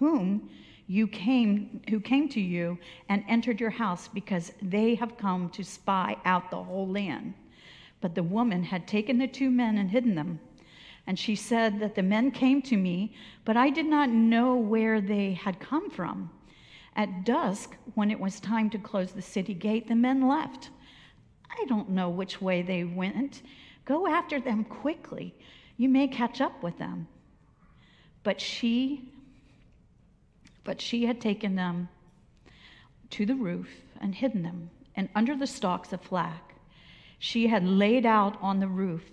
whom 0.00 0.50
you 0.88 1.06
came 1.06 1.80
who 1.88 2.00
came 2.00 2.28
to 2.30 2.40
you 2.40 2.76
and 3.08 3.24
entered 3.28 3.60
your 3.60 3.70
house 3.70 4.08
because 4.08 4.52
they 4.60 4.96
have 4.96 5.16
come 5.16 5.48
to 5.50 5.62
spy 5.62 6.16
out 6.24 6.50
the 6.50 6.60
whole 6.60 6.88
land. 6.88 7.34
But 8.00 8.16
the 8.16 8.24
woman 8.24 8.64
had 8.64 8.88
taken 8.88 9.18
the 9.18 9.28
two 9.28 9.48
men 9.48 9.78
and 9.78 9.88
hidden 9.88 10.16
them. 10.16 10.40
And 11.06 11.16
she 11.16 11.36
said 11.36 11.78
that 11.78 11.94
the 11.94 12.02
men 12.02 12.32
came 12.32 12.62
to 12.62 12.76
me 12.76 13.14
but 13.44 13.56
i 13.56 13.70
did 13.70 13.86
not 13.86 14.10
know 14.10 14.56
where 14.56 15.00
they 15.00 15.34
had 15.34 15.60
come 15.60 15.88
from. 15.88 16.30
At 16.96 17.24
dusk 17.24 17.76
when 17.94 18.10
it 18.10 18.18
was 18.18 18.40
time 18.40 18.70
to 18.70 18.78
close 18.78 19.12
the 19.12 19.22
city 19.22 19.54
gate 19.54 19.86
the 19.86 19.94
men 19.94 20.26
left. 20.26 20.70
I 21.48 21.64
don't 21.66 21.90
know 21.90 22.08
which 22.10 22.42
way 22.42 22.60
they 22.60 22.82
went 22.82 23.42
go 23.84 24.06
after 24.06 24.40
them 24.40 24.64
quickly 24.64 25.34
you 25.76 25.88
may 25.88 26.06
catch 26.06 26.40
up 26.40 26.62
with 26.62 26.78
them 26.78 27.06
but 28.22 28.40
she 28.40 29.10
but 30.64 30.80
she 30.80 31.04
had 31.04 31.20
taken 31.20 31.54
them 31.54 31.88
to 33.10 33.26
the 33.26 33.34
roof 33.34 33.68
and 34.00 34.14
hidden 34.14 34.42
them, 34.42 34.70
and 34.96 35.08
under 35.14 35.36
the 35.36 35.46
stalks 35.46 35.92
of 35.92 36.00
flax 36.00 36.54
she 37.18 37.46
had 37.46 37.64
laid 37.64 38.04
out 38.04 38.36
on 38.42 38.60
the 38.60 38.68
roof. 38.68 39.04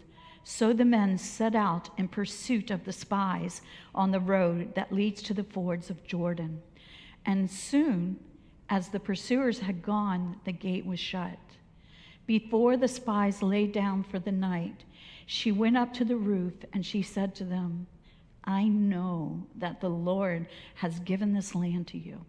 So 0.44 0.74
the 0.74 0.84
men 0.84 1.18
set 1.18 1.56
out 1.56 1.90
in 1.98 2.08
pursuit 2.08 2.72
of 2.72 2.84
the 2.84 2.92
spies 2.92 3.62
on 3.94 4.12
the 4.12 4.20
road 4.20 4.74
that 4.76 4.92
leads 4.92 5.22
to 5.24 5.34
the 5.34 5.44
fords 5.44 5.90
of 5.90 6.04
Jordan. 6.04 6.62
And 7.26 7.50
soon, 7.50 8.20
as 8.68 8.90
the 8.90 9.00
pursuers 9.00 9.60
had 9.60 9.84
gone, 9.84 10.42
the 10.44 10.52
gate 10.52 10.86
was 10.86 11.00
shut. 11.00 11.38
Before 12.32 12.78
the 12.78 12.88
spies 12.88 13.44
lay 13.44 13.68
down 13.68 14.04
for 14.04 14.18
the 14.18 14.32
night, 14.32 14.86
she 15.26 15.52
went 15.52 15.76
up 15.76 15.94
to 15.96 16.06
the 16.06 16.16
roof 16.16 16.54
and 16.72 16.86
she 16.86 17.02
said 17.02 17.36
to 17.36 17.44
them, 17.44 17.88
I 18.46 18.70
know 18.70 19.44
that 19.58 19.82
the 19.82 19.90
Lord 19.90 20.48
has 20.76 21.02
given 21.02 21.34
this 21.34 21.54
land 21.54 21.88
to 21.88 21.98
you, 21.98 22.22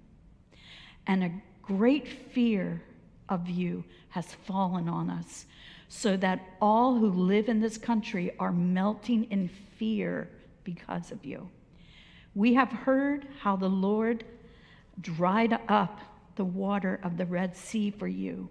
and 1.06 1.22
a 1.22 1.30
great 1.62 2.08
fear 2.08 2.82
of 3.28 3.48
you 3.48 3.84
has 4.08 4.34
fallen 4.34 4.88
on 4.88 5.08
us, 5.08 5.46
so 5.88 6.16
that 6.16 6.56
all 6.60 6.98
who 6.98 7.08
live 7.08 7.48
in 7.48 7.60
this 7.60 7.78
country 7.78 8.34
are 8.40 8.50
melting 8.50 9.30
in 9.30 9.48
fear 9.78 10.28
because 10.64 11.12
of 11.12 11.24
you. 11.24 11.48
We 12.34 12.54
have 12.54 12.70
heard 12.72 13.28
how 13.38 13.54
the 13.54 13.70
Lord 13.70 14.24
dried 15.00 15.60
up 15.68 16.00
the 16.34 16.44
water 16.44 16.98
of 17.04 17.16
the 17.18 17.26
Red 17.26 17.56
Sea 17.56 17.92
for 17.92 18.08
you, 18.08 18.48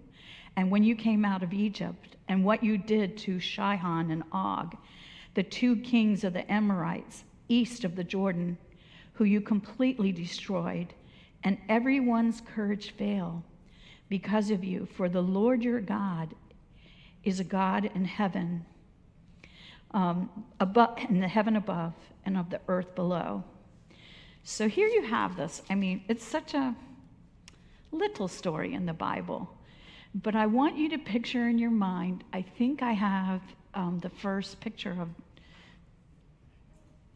and 0.56 0.70
when 0.70 0.82
you 0.82 0.94
came 0.94 1.24
out 1.24 1.42
of 1.42 1.52
Egypt, 1.52 2.16
and 2.28 2.44
what 2.44 2.62
you 2.62 2.78
did 2.78 3.16
to 3.18 3.40
Sihon 3.40 4.10
and 4.10 4.22
Og, 4.32 4.76
the 5.34 5.42
two 5.42 5.76
kings 5.76 6.24
of 6.24 6.32
the 6.32 6.50
Amorites 6.50 7.24
east 7.48 7.84
of 7.84 7.96
the 7.96 8.04
Jordan, 8.04 8.56
who 9.14 9.24
you 9.24 9.40
completely 9.40 10.12
destroyed, 10.12 10.94
and 11.44 11.58
everyone's 11.68 12.40
courage 12.40 12.92
failed 12.92 13.42
because 14.08 14.50
of 14.50 14.64
you. 14.64 14.86
For 14.86 15.08
the 15.08 15.22
Lord 15.22 15.62
your 15.62 15.80
God 15.80 16.34
is 17.24 17.40
a 17.40 17.44
God 17.44 17.90
in 17.94 18.04
heaven, 18.04 18.64
um, 19.92 20.30
above, 20.60 20.98
in 21.08 21.20
the 21.20 21.28
heaven 21.28 21.56
above, 21.56 21.94
and 22.24 22.36
of 22.36 22.50
the 22.50 22.60
earth 22.68 22.94
below. 22.94 23.44
So 24.44 24.68
here 24.68 24.88
you 24.88 25.02
have 25.02 25.36
this. 25.36 25.62
I 25.70 25.74
mean, 25.74 26.02
it's 26.08 26.24
such 26.24 26.54
a 26.54 26.74
little 27.90 28.28
story 28.28 28.74
in 28.74 28.86
the 28.86 28.92
Bible, 28.92 29.50
but 30.14 30.34
I 30.34 30.46
want 30.46 30.76
you 30.76 30.88
to 30.90 30.98
picture 30.98 31.48
in 31.48 31.58
your 31.58 31.70
mind. 31.70 32.24
I 32.32 32.42
think 32.42 32.82
I 32.82 32.92
have 32.92 33.40
um, 33.74 33.98
the 34.00 34.10
first 34.10 34.60
picture 34.60 34.96
of 35.00 35.08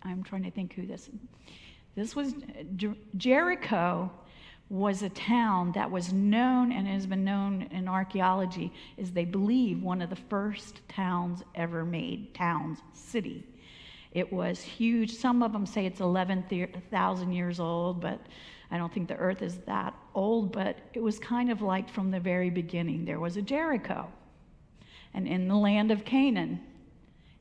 I'm 0.02 0.22
trying 0.22 0.44
to 0.44 0.50
think 0.50 0.72
who 0.74 0.86
this. 0.86 1.10
This 1.96 2.14
was 2.14 2.34
Jericho 3.16 4.10
was 4.68 5.02
a 5.02 5.08
town 5.10 5.72
that 5.72 5.90
was 5.90 6.12
known 6.12 6.72
and 6.72 6.86
has 6.88 7.06
been 7.06 7.24
known 7.24 7.62
in 7.70 7.88
archaeology 7.88 8.72
as 8.98 9.12
they 9.12 9.24
believe 9.24 9.82
one 9.82 10.02
of 10.02 10.10
the 10.10 10.16
first 10.16 10.80
towns 10.88 11.42
ever 11.54 11.84
made, 11.84 12.34
towns, 12.34 12.78
city. 12.92 13.46
It 14.12 14.32
was 14.32 14.60
huge. 14.60 15.14
Some 15.14 15.42
of 15.42 15.52
them 15.52 15.66
say 15.66 15.86
it's 15.86 16.00
11,000 16.00 17.32
years 17.32 17.60
old, 17.60 18.00
but 18.00 18.20
I 18.70 18.78
don't 18.78 18.92
think 18.92 19.08
the 19.08 19.16
earth 19.16 19.42
is 19.42 19.58
that 19.66 19.94
old. 20.16 20.50
But 20.50 20.76
it 20.94 21.02
was 21.02 21.20
kind 21.20 21.50
of 21.50 21.62
like 21.62 21.88
from 21.88 22.10
the 22.10 22.18
very 22.18 22.50
beginning 22.50 23.04
there 23.04 23.20
was 23.20 23.36
a 23.36 23.42
Jericho, 23.42 24.08
and 25.14 25.28
in 25.28 25.46
the 25.46 25.54
land 25.54 25.92
of 25.92 26.04
Canaan, 26.04 26.60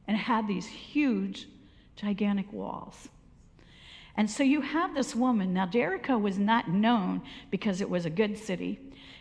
and 0.08 0.16
had 0.16 0.48
these 0.48 0.68
huge 0.68 1.48
gigantic 1.96 2.52
walls. 2.54 3.10
And 4.18 4.30
so 4.30 4.44
you 4.44 4.62
have 4.62 4.94
this 4.94 5.16
woman. 5.16 5.54
Now, 5.54 5.66
Jericho 5.66 6.18
was 6.18 6.38
not 6.38 6.70
known 6.70 7.22
because 7.52 7.82
it 7.82 7.90
was 7.90 8.06
a 8.06 8.10
good 8.10 8.38
city. 8.38 8.80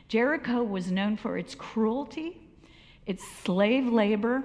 Jericho 0.09 0.63
was 0.63 0.93
known 0.93 1.17
for 1.17 1.37
its 1.37 1.55
cruelty, 1.55 2.37
its 3.07 3.27
slave 3.43 3.87
labor, 3.87 4.45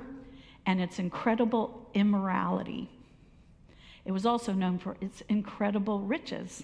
and 0.65 0.82
its 0.82 0.98
incredible 0.98 1.89
immorality. 1.93 2.89
It 4.06 4.12
was 4.12 4.26
also 4.26 4.54
known 4.54 4.80
for 4.80 4.98
its 5.02 5.22
incredible 5.30 6.00
riches. 6.00 6.63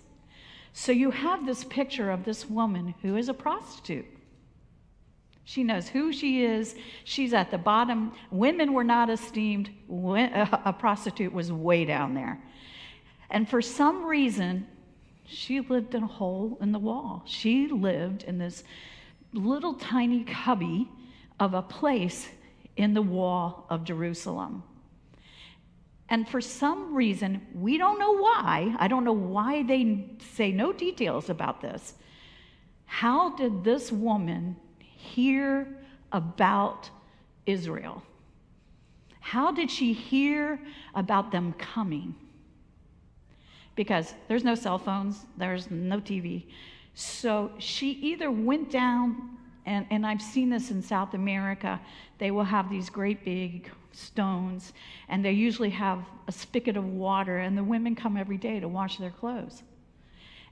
So 0.77 0.91
you 0.91 1.09
have 1.09 1.45
this 1.45 1.63
picture 1.63 2.11
of 2.11 2.25
this 2.25 2.49
woman 2.49 2.93
who 3.01 3.15
is 3.15 3.29
a 3.29 3.33
prostitute. 3.33 4.05
She 5.45 5.63
knows 5.63 5.87
who 5.87 6.11
she 6.11 6.43
is. 6.43 6.75
She's 7.05 7.33
at 7.33 7.49
the 7.49 7.57
bottom. 7.57 8.11
Women 8.29 8.73
were 8.73 8.83
not 8.83 9.09
esteemed. 9.09 9.69
A 9.89 10.75
prostitute 10.77 11.31
was 11.31 11.49
way 11.49 11.85
down 11.85 12.13
there. 12.13 12.43
And 13.29 13.47
for 13.47 13.61
some 13.61 14.03
reason, 14.03 14.67
she 15.25 15.61
lived 15.61 15.95
in 15.95 16.03
a 16.03 16.07
hole 16.07 16.57
in 16.59 16.73
the 16.73 16.79
wall. 16.79 17.23
She 17.25 17.69
lived 17.69 18.23
in 18.23 18.37
this 18.37 18.65
little 19.31 19.75
tiny 19.75 20.25
cubby 20.25 20.89
of 21.39 21.53
a 21.53 21.61
place 21.61 22.27
in 22.75 22.93
the 22.93 23.01
wall 23.01 23.65
of 23.69 23.85
Jerusalem. 23.85 24.61
And 26.09 26.27
for 26.27 26.39
some 26.39 26.93
reason, 26.93 27.41
we 27.53 27.77
don't 27.77 27.97
know 27.97 28.15
why, 28.17 28.75
I 28.77 28.87
don't 28.87 29.03
know 29.03 29.13
why 29.13 29.63
they 29.63 30.05
say 30.35 30.51
no 30.51 30.71
details 30.71 31.29
about 31.29 31.61
this. 31.61 31.95
How 32.85 33.35
did 33.35 33.63
this 33.63 33.91
woman 33.91 34.55
hear 34.77 35.67
about 36.11 36.89
Israel? 37.45 38.03
How 39.19 39.51
did 39.51 39.71
she 39.71 39.93
hear 39.93 40.59
about 40.93 41.31
them 41.31 41.53
coming? 41.53 42.13
Because 43.75 44.13
there's 44.27 44.43
no 44.43 44.53
cell 44.53 44.77
phones, 44.77 45.25
there's 45.37 45.71
no 45.71 45.99
TV. 45.99 46.45
So 46.93 47.51
she 47.57 47.91
either 47.93 48.29
went 48.29 48.69
down, 48.69 49.37
and, 49.65 49.87
and 49.89 50.05
I've 50.05 50.21
seen 50.21 50.49
this 50.51 50.69
in 50.69 50.81
South 50.81 51.15
America, 51.15 51.81
they 52.19 52.29
will 52.29 52.43
have 52.43 52.69
these 52.69 52.89
great 52.89 53.25
big 53.25 53.71
stones, 53.95 54.73
and 55.09 55.23
they 55.23 55.31
usually 55.31 55.69
have 55.71 56.03
a 56.27 56.31
spigot 56.31 56.77
of 56.77 56.85
water, 56.85 57.37
and 57.37 57.57
the 57.57 57.63
women 57.63 57.95
come 57.95 58.17
every 58.17 58.37
day 58.37 58.59
to 58.59 58.67
wash 58.67 58.97
their 58.97 59.11
clothes. 59.11 59.63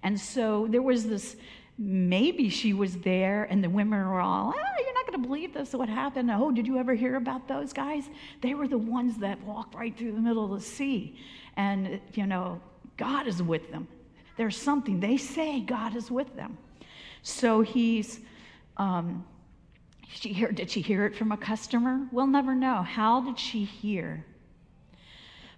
And 0.04 0.20
so 0.20 0.68
there 0.70 0.82
was 0.82 1.08
this 1.08 1.36
maybe 1.78 2.50
she 2.50 2.74
was 2.74 2.98
there 2.98 3.46
and 3.46 3.64
the 3.64 3.70
women 3.70 4.00
were 4.00 4.20
all, 4.20 4.54
oh, 4.56 4.84
you're 4.84 4.94
not 4.94 5.08
going 5.08 5.22
to 5.22 5.28
believe 5.28 5.54
this, 5.54 5.74
what 5.74 5.90
happened. 5.90 6.30
Oh, 6.32 6.52
did 6.52 6.68
you 6.68 6.78
ever 6.78 6.94
hear 6.94 7.16
about 7.16 7.48
those 7.48 7.74
guys? 7.74 8.10
They 8.42 8.54
were 8.54 8.68
the 8.68 8.78
ones 8.78 9.18
that 9.18 9.42
walked 9.44 9.76
right 9.76 9.96
through 9.98 10.12
the 10.12 10.22
middle 10.22 10.46
of 10.46 10.60
the 10.60 10.66
sea. 10.66 11.18
And, 11.58 12.00
you 12.14 12.28
know, 12.28 12.62
God 12.98 13.28
is 13.28 13.42
with 13.42 13.72
them. 13.72 13.88
There's 14.38 14.58
something, 14.58 15.00
they 15.00 15.18
say 15.18 15.62
God 15.62 15.96
is 15.96 16.12
with 16.12 16.36
them. 16.36 16.58
So 17.24 17.62
he's, 17.62 18.20
um, 18.78 19.26
she 20.16 20.34
hear, 20.34 20.52
did 20.52 20.70
she 20.70 20.82
hear 20.82 21.06
it 21.06 21.16
from 21.16 21.32
a 21.32 21.38
customer? 21.38 22.08
We'll 22.12 22.28
never 22.28 22.54
know. 22.56 22.84
How 22.84 23.22
did 23.22 23.40
she 23.40 23.64
hear? 23.64 24.26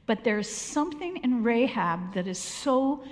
But 0.05 0.23
there's 0.23 0.49
something 0.49 1.17
in 1.17 1.43
Rahab 1.43 2.13
that 2.13 2.27
is 2.27 2.37
so 2.37 3.03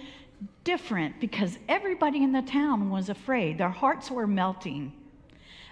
different 0.64 1.20
because 1.20 1.58
everybody 1.68 2.24
in 2.24 2.32
the 2.32 2.44
town 2.44 2.90
was 2.90 3.10
afraid. 3.10 3.58
Their 3.58 3.68
hearts 3.70 4.10
were 4.12 4.28
melting. 4.28 4.94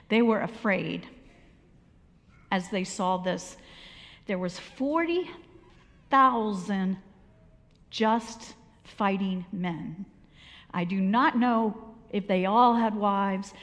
They 0.09 0.21
were 0.21 0.41
afraid 0.41 1.07
as 2.51 2.67
they 2.69 2.83
saw 2.83 3.15
this. 3.17 3.55
There 4.25 4.39
was 4.39 4.59
40,000 4.59 6.97
just 7.89 8.55
fighting 8.83 9.45
men. 9.51 10.05
I 10.73 10.83
do 10.83 10.99
not 10.99 11.37
know 11.37 11.77
if 12.11 12.27
they 12.27 12.45
all 12.45 12.75
had 12.75 12.95
wives, 12.95 13.53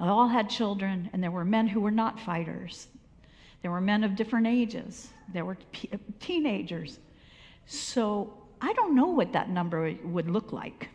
all 0.00 0.28
had 0.28 0.50
children, 0.50 1.10
and 1.12 1.22
there 1.22 1.30
were 1.30 1.44
men 1.44 1.66
who 1.66 1.80
were 1.80 1.90
not 1.90 2.20
fighters. 2.20 2.88
There 3.62 3.70
were 3.70 3.80
men 3.80 4.04
of 4.04 4.14
different 4.14 4.46
ages. 4.46 5.08
There 5.32 5.44
were 5.44 5.56
uh, 5.92 5.96
teenagers. 6.20 6.98
So 7.66 8.32
I 8.60 8.72
don't 8.74 8.94
know 8.94 9.06
what 9.06 9.32
that 9.32 9.48
number 9.48 9.94
would 10.04 10.30
look 10.30 10.52
like 10.52 10.90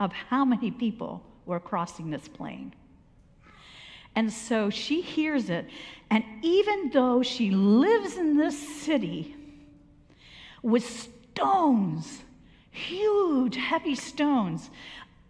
of 0.00 0.12
how 0.12 0.44
many 0.44 0.70
people 0.70 1.22
were 1.46 1.60
crossing 1.60 2.10
this 2.10 2.28
plain. 2.28 2.74
And 4.14 4.32
so 4.32 4.70
she 4.70 5.02
hears 5.02 5.50
it. 5.50 5.66
And 6.10 6.24
even 6.42 6.90
though 6.90 7.22
she 7.22 7.50
lives 7.50 8.16
in 8.16 8.36
this 8.36 8.58
city 8.82 9.36
with 10.62 11.10
stones, 11.34 12.22
huge, 12.70 13.56
heavy 13.56 13.94
stones, 13.94 14.70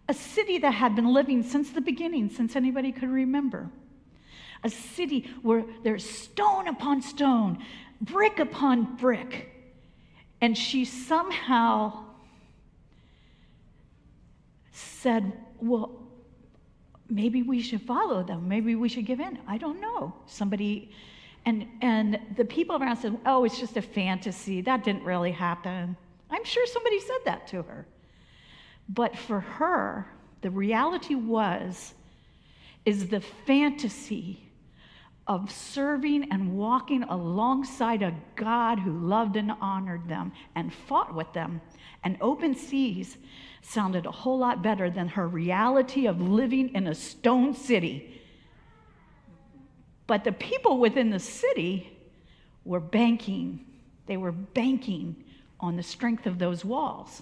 a 0.09 0.13
city 0.13 0.57
that 0.59 0.71
had 0.71 0.95
been 0.95 1.13
living 1.13 1.43
since 1.43 1.71
the 1.71 1.81
beginning, 1.81 2.29
since 2.29 2.55
anybody 2.55 2.91
could 2.91 3.09
remember, 3.09 3.69
a 4.63 4.69
city 4.69 5.29
where 5.41 5.65
there's 5.83 6.07
stone 6.07 6.67
upon 6.67 7.01
stone, 7.01 7.63
brick 8.01 8.39
upon 8.39 8.95
brick 8.95 9.53
and 10.41 10.57
she 10.57 10.85
somehow 10.85 12.05
said, 14.71 15.33
Well, 15.59 15.91
maybe 17.09 17.41
we 17.41 17.61
should 17.61 17.81
follow 17.81 18.23
them. 18.23 18.47
Maybe 18.47 18.75
we 18.75 18.89
should 18.89 19.05
give 19.05 19.19
in. 19.19 19.39
I 19.47 19.57
don't 19.57 19.81
know. 19.81 20.13
Somebody, 20.27 20.91
and, 21.45 21.67
and 21.81 22.19
the 22.35 22.45
people 22.45 22.75
around 22.75 22.97
said, 22.97 23.17
Oh, 23.25 23.45
it's 23.45 23.59
just 23.59 23.77
a 23.77 23.81
fantasy. 23.81 24.61
That 24.61 24.83
didn't 24.83 25.03
really 25.03 25.31
happen. 25.31 25.97
I'm 26.29 26.43
sure 26.43 26.65
somebody 26.67 26.99
said 26.99 27.19
that 27.25 27.47
to 27.47 27.63
her. 27.63 27.87
But 28.89 29.17
for 29.17 29.39
her, 29.39 30.07
the 30.41 30.51
reality 30.51 31.15
was, 31.15 31.93
is 32.85 33.09
the 33.09 33.19
fantasy 33.19 34.47
of 35.27 35.51
serving 35.51 36.31
and 36.31 36.57
walking 36.57 37.03
alongside 37.03 38.01
a 38.01 38.15
God 38.35 38.79
who 38.79 38.91
loved 38.91 39.35
and 39.35 39.51
honored 39.59 40.07
them 40.07 40.31
and 40.55 40.73
fought 40.73 41.13
with 41.13 41.31
them. 41.33 41.59
And 42.03 42.17
open 42.21 42.55
seas 42.55 43.17
sounded 43.61 44.05
a 44.05 44.11
whole 44.11 44.39
lot 44.39 44.63
better 44.63 44.89
than 44.89 45.09
her 45.09 45.27
reality 45.27 46.07
of 46.07 46.21
living 46.21 46.73
in 46.73 46.87
a 46.87 46.95
stone 46.95 47.53
city. 47.53 48.21
But 50.05 50.23
the 50.23 50.31
people 50.31 50.77
within 50.77 51.09
the 51.09 51.19
city 51.19 51.97
were 52.63 52.79
banking, 52.79 53.65
they 54.05 54.15
were 54.15 54.31
banking 54.31 55.25
on 55.59 55.75
the 55.75 55.83
strength 55.83 56.25
of 56.25 56.39
those 56.39 56.63
walls. 56.63 57.21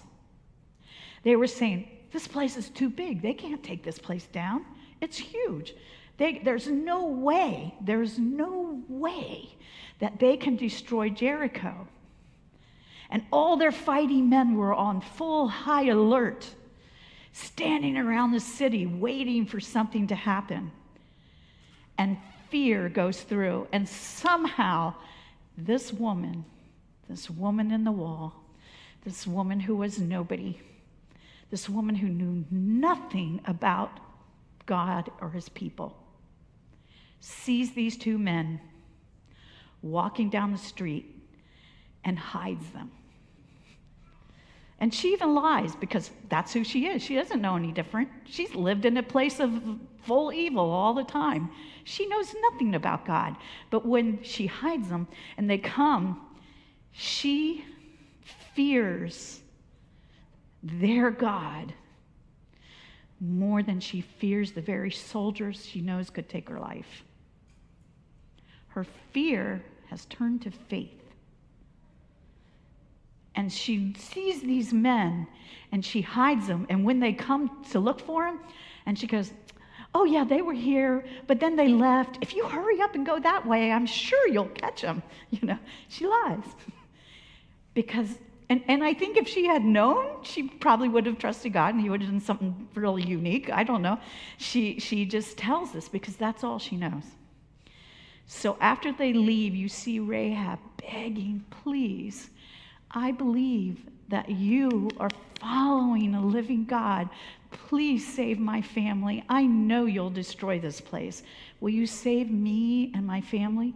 They 1.26 1.34
were 1.34 1.48
saying, 1.48 1.88
This 2.12 2.28
place 2.28 2.56
is 2.56 2.68
too 2.68 2.88
big. 2.88 3.20
They 3.20 3.34
can't 3.34 3.60
take 3.60 3.82
this 3.82 3.98
place 3.98 4.26
down. 4.26 4.64
It's 5.00 5.18
huge. 5.18 5.74
They, 6.18 6.38
there's 6.38 6.68
no 6.68 7.06
way, 7.06 7.74
there's 7.80 8.16
no 8.16 8.80
way 8.88 9.48
that 9.98 10.20
they 10.20 10.36
can 10.36 10.54
destroy 10.54 11.10
Jericho. 11.10 11.88
And 13.10 13.24
all 13.32 13.56
their 13.56 13.72
fighting 13.72 14.30
men 14.30 14.54
were 14.54 14.72
on 14.72 15.00
full 15.00 15.48
high 15.48 15.88
alert, 15.88 16.48
standing 17.32 17.96
around 17.96 18.30
the 18.30 18.38
city 18.38 18.86
waiting 18.86 19.46
for 19.46 19.58
something 19.58 20.06
to 20.06 20.14
happen. 20.14 20.70
And 21.98 22.18
fear 22.50 22.88
goes 22.88 23.20
through. 23.20 23.66
And 23.72 23.88
somehow, 23.88 24.94
this 25.58 25.92
woman, 25.92 26.44
this 27.08 27.28
woman 27.28 27.72
in 27.72 27.82
the 27.82 27.90
wall, 27.90 28.44
this 29.04 29.26
woman 29.26 29.58
who 29.58 29.74
was 29.74 29.98
nobody, 29.98 30.60
this 31.50 31.68
woman 31.68 31.94
who 31.94 32.08
knew 32.08 32.44
nothing 32.50 33.40
about 33.44 34.00
God 34.66 35.10
or 35.20 35.30
his 35.30 35.48
people, 35.48 35.96
sees 37.20 37.72
these 37.72 37.96
two 37.96 38.18
men 38.18 38.60
walking 39.82 40.28
down 40.30 40.52
the 40.52 40.58
street 40.58 41.06
and 42.04 42.18
hides 42.18 42.68
them. 42.70 42.90
And 44.78 44.92
she 44.92 45.12
even 45.12 45.34
lies 45.34 45.74
because 45.74 46.10
that's 46.28 46.52
who 46.52 46.62
she 46.62 46.86
is. 46.86 47.02
She 47.02 47.14
doesn't 47.14 47.40
know 47.40 47.56
any 47.56 47.72
different. 47.72 48.10
She's 48.26 48.54
lived 48.54 48.84
in 48.84 48.96
a 48.98 49.02
place 49.02 49.40
of 49.40 49.50
full 50.04 50.32
evil 50.32 50.70
all 50.70 50.92
the 50.92 51.04
time. 51.04 51.50
She 51.84 52.06
knows 52.06 52.34
nothing 52.50 52.74
about 52.74 53.06
God. 53.06 53.36
But 53.70 53.86
when 53.86 54.22
she 54.22 54.46
hides 54.46 54.88
them 54.88 55.08
and 55.38 55.48
they 55.48 55.58
come, 55.58 56.20
she 56.92 57.64
fears 58.54 59.40
their 60.62 61.10
God 61.10 61.72
more 63.20 63.62
than 63.62 63.80
she 63.80 64.00
fears 64.00 64.52
the 64.52 64.60
very 64.60 64.90
soldiers 64.90 65.64
she 65.64 65.80
knows 65.80 66.10
could 66.10 66.28
take 66.28 66.48
her 66.48 66.58
life. 66.58 67.04
Her 68.68 68.84
fear 69.12 69.64
has 69.88 70.04
turned 70.06 70.42
to 70.42 70.50
faith. 70.50 71.02
And 73.34 73.52
she 73.52 73.94
sees 73.98 74.40
these 74.40 74.72
men 74.72 75.26
and 75.72 75.84
she 75.84 76.00
hides 76.00 76.46
them. 76.46 76.66
And 76.68 76.84
when 76.84 77.00
they 77.00 77.12
come 77.12 77.64
to 77.70 77.78
look 77.78 78.00
for 78.00 78.26
him, 78.26 78.40
and 78.86 78.98
she 78.98 79.06
goes, 79.06 79.32
Oh, 79.94 80.04
yeah, 80.04 80.24
they 80.24 80.42
were 80.42 80.52
here, 80.52 81.06
but 81.26 81.40
then 81.40 81.56
they 81.56 81.68
left. 81.68 82.18
If 82.20 82.34
you 82.34 82.46
hurry 82.46 82.82
up 82.82 82.94
and 82.94 83.06
go 83.06 83.18
that 83.18 83.46
way, 83.46 83.72
I'm 83.72 83.86
sure 83.86 84.28
you'll 84.28 84.46
catch 84.46 84.82
them. 84.82 85.02
You 85.30 85.48
know, 85.48 85.58
she 85.88 86.06
lies. 86.06 86.44
because 87.74 88.18
and, 88.48 88.62
and 88.68 88.84
I 88.84 88.94
think 88.94 89.16
if 89.16 89.26
she 89.26 89.46
had 89.46 89.64
known, 89.64 90.22
she 90.22 90.44
probably 90.44 90.88
would 90.88 91.06
have 91.06 91.18
trusted 91.18 91.52
God 91.52 91.74
and 91.74 91.82
he 91.82 91.90
would 91.90 92.00
have 92.00 92.10
done 92.10 92.20
something 92.20 92.68
really 92.74 93.02
unique. 93.02 93.50
I 93.50 93.64
don't 93.64 93.82
know. 93.82 93.98
She, 94.38 94.78
she 94.78 95.04
just 95.04 95.36
tells 95.36 95.74
us 95.74 95.88
because 95.88 96.16
that's 96.16 96.44
all 96.44 96.58
she 96.58 96.76
knows. 96.76 97.02
So 98.26 98.56
after 98.60 98.92
they 98.92 99.12
leave, 99.12 99.54
you 99.54 99.68
see 99.68 99.98
Rahab 99.98 100.60
begging, 100.78 101.44
please, 101.50 102.30
I 102.92 103.10
believe 103.10 103.80
that 104.08 104.28
you 104.28 104.90
are 104.98 105.10
following 105.40 106.14
a 106.14 106.24
living 106.24 106.64
God. 106.64 107.08
Please 107.50 108.06
save 108.06 108.38
my 108.38 108.62
family. 108.62 109.24
I 109.28 109.42
know 109.46 109.86
you'll 109.86 110.10
destroy 110.10 110.60
this 110.60 110.80
place. 110.80 111.24
Will 111.60 111.70
you 111.70 111.86
save 111.86 112.30
me 112.30 112.92
and 112.94 113.04
my 113.04 113.20
family? 113.20 113.74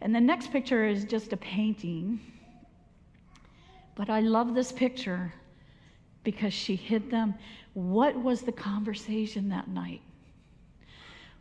And 0.00 0.14
the 0.14 0.20
next 0.20 0.50
picture 0.50 0.86
is 0.86 1.04
just 1.04 1.34
a 1.34 1.36
painting 1.36 2.20
but 3.94 4.08
I 4.08 4.20
love 4.20 4.54
this 4.54 4.72
picture 4.72 5.32
because 6.24 6.52
she 6.52 6.76
hid 6.76 7.10
them. 7.10 7.34
What 7.74 8.16
was 8.16 8.42
the 8.42 8.52
conversation 8.52 9.48
that 9.50 9.68
night? 9.68 10.02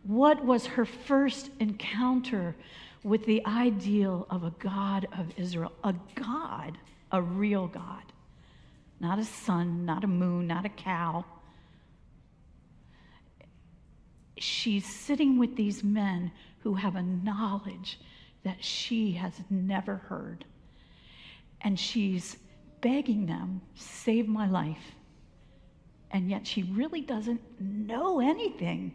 What 0.04 0.44
was 0.44 0.66
her 0.66 0.86
first 0.86 1.52
encounter 1.60 2.56
with 3.04 3.26
the 3.26 3.46
ideal 3.46 4.26
of 4.30 4.44
a 4.44 4.54
God 4.60 5.08
of 5.18 5.28
Israel? 5.38 5.72
A 5.84 5.94
God, 6.16 6.78
a 7.12 7.22
real 7.22 7.68
God. 7.68 8.04
Not 9.00 9.20
a 9.20 9.26
sun, 9.26 9.86
not 9.86 10.04
a 10.04 10.08
moon, 10.08 10.48
not 10.48 10.66
a 10.66 10.70
cow. 10.70 11.26
She's 14.38 14.86
sitting 14.86 15.38
with 15.38 15.56
these 15.56 15.84
men 15.84 16.32
who 16.64 16.74
have 16.76 16.96
a 16.96 17.04
knowledge 17.04 18.00
that 18.44 18.64
she 18.64 19.12
has 19.14 19.34
never 19.50 19.98
heard 19.98 20.46
and 21.64 21.80
she's 21.80 22.38
begging 22.82 23.26
them, 23.26 23.62
save 23.76 24.28
my 24.28 24.50
life. 24.50 24.96
And 26.12 26.30
yet 26.30 26.46
she 26.46 26.64
really 26.64 27.02
doesn't 27.02 27.42
know 27.60 28.20
anything. 28.20 28.94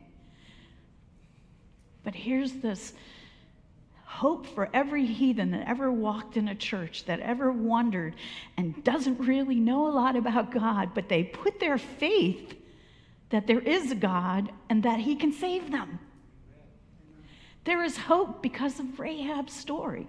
But 2.05 2.15
here's 2.15 2.53
this 2.53 2.93
hope 4.05 4.47
for 4.47 4.69
every 4.73 5.05
heathen 5.05 5.51
that 5.51 5.69
ever 5.69 5.91
walked 5.91 6.37
in 6.37 6.49
a 6.49 6.55
church, 6.55 7.05
that 7.05 7.21
ever 7.21 7.51
wondered 7.51 8.15
and 8.57 8.83
doesn't 8.85 9.19
really 9.21 9.57
know 9.57 9.89
a 9.89 9.93
lot 9.93 10.17
about 10.17 10.53
God, 10.53 10.91
but 10.95 11.09
they 11.09 11.25
put 11.25 11.61
their 11.61 11.79
faith 11.79 12.55
that 13.31 13.47
there 13.47 13.61
is 13.61 13.91
a 13.91 13.97
God 13.97 14.51
and 14.71 14.83
that 14.85 15.01
He 15.01 15.17
can 15.17 15.33
save 15.33 15.71
them. 15.71 15.99
There 17.65 17.83
is 17.83 17.97
hope 17.97 18.43
because 18.43 18.79
of 18.79 18.99
Rahab's 18.99 19.53
story. 19.53 20.07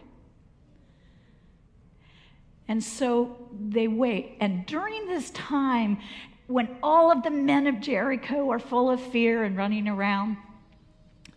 And 2.67 2.83
so 2.83 3.37
they 3.69 3.87
wait. 3.87 4.37
And 4.39 4.65
during 4.65 5.07
this 5.07 5.29
time, 5.31 5.99
when 6.47 6.77
all 6.81 7.11
of 7.11 7.23
the 7.23 7.29
men 7.29 7.67
of 7.67 7.79
Jericho 7.79 8.49
are 8.49 8.59
full 8.59 8.89
of 8.89 9.01
fear 9.01 9.43
and 9.43 9.57
running 9.57 9.87
around, 9.87 10.37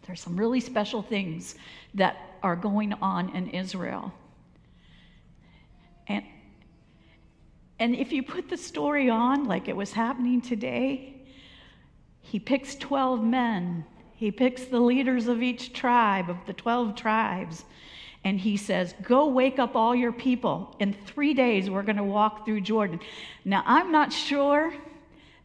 there's 0.07 0.21
some 0.21 0.37
really 0.37 0.61
special 0.61 1.03
things 1.03 1.55
that 1.95 2.17
are 2.43 2.57
going 2.57 2.93
on 2.95 3.35
in 3.35 3.51
Israel. 3.51 4.13
And, 6.09 6.25
and 7.79 7.95
if 7.95 8.11
you 8.13 8.23
put 8.23 8.49
the 8.49 8.57
story 8.57 9.11
on 9.11 9.45
like 9.45 9.69
it 9.69 9.77
was 9.77 9.93
happening 9.93 10.41
today, 10.41 11.23
he 12.21 12.39
picks 12.39 12.75
12 12.77 13.23
men. 13.25 13.85
He 14.15 14.31
picks 14.31 14.65
the 14.65 14.81
leaders 14.81 15.29
of 15.29 15.43
each 15.43 15.73
tribe, 15.73 16.29
of 16.29 16.37
the 16.47 16.53
12 16.53 16.95
tribes, 16.95 17.65
and 18.25 18.39
he 18.39 18.57
says, 18.57 18.95
Go 19.03 19.29
wake 19.29 19.59
up 19.59 19.77
all 19.77 19.95
your 19.95 20.13
people. 20.13 20.77
In 20.79 20.93
three 20.93 21.35
days, 21.35 21.71
we're 21.71 21.83
going 21.83 21.97
to 21.97 22.05
walk 22.05 22.45
through 22.45 22.61
Jordan. 22.63 23.01
Now, 23.45 23.63
I'm 23.67 23.93
not 23.93 24.13
sure 24.13 24.73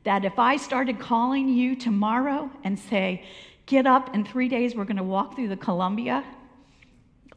that 0.03 0.25
if 0.25 0.37
I 0.37 0.57
started 0.57 0.99
calling 0.99 1.49
you 1.49 1.75
tomorrow 1.75 2.49
and 2.63 2.77
say, 2.77 3.23
Get 3.65 3.87
up, 3.87 4.13
in 4.13 4.23
three 4.23 4.47
days, 4.47 4.75
we're 4.75 4.85
going 4.85 4.97
to 4.97 5.03
walk 5.03 5.35
through 5.35 5.47
the 5.47 5.57
Columbia 5.57 6.23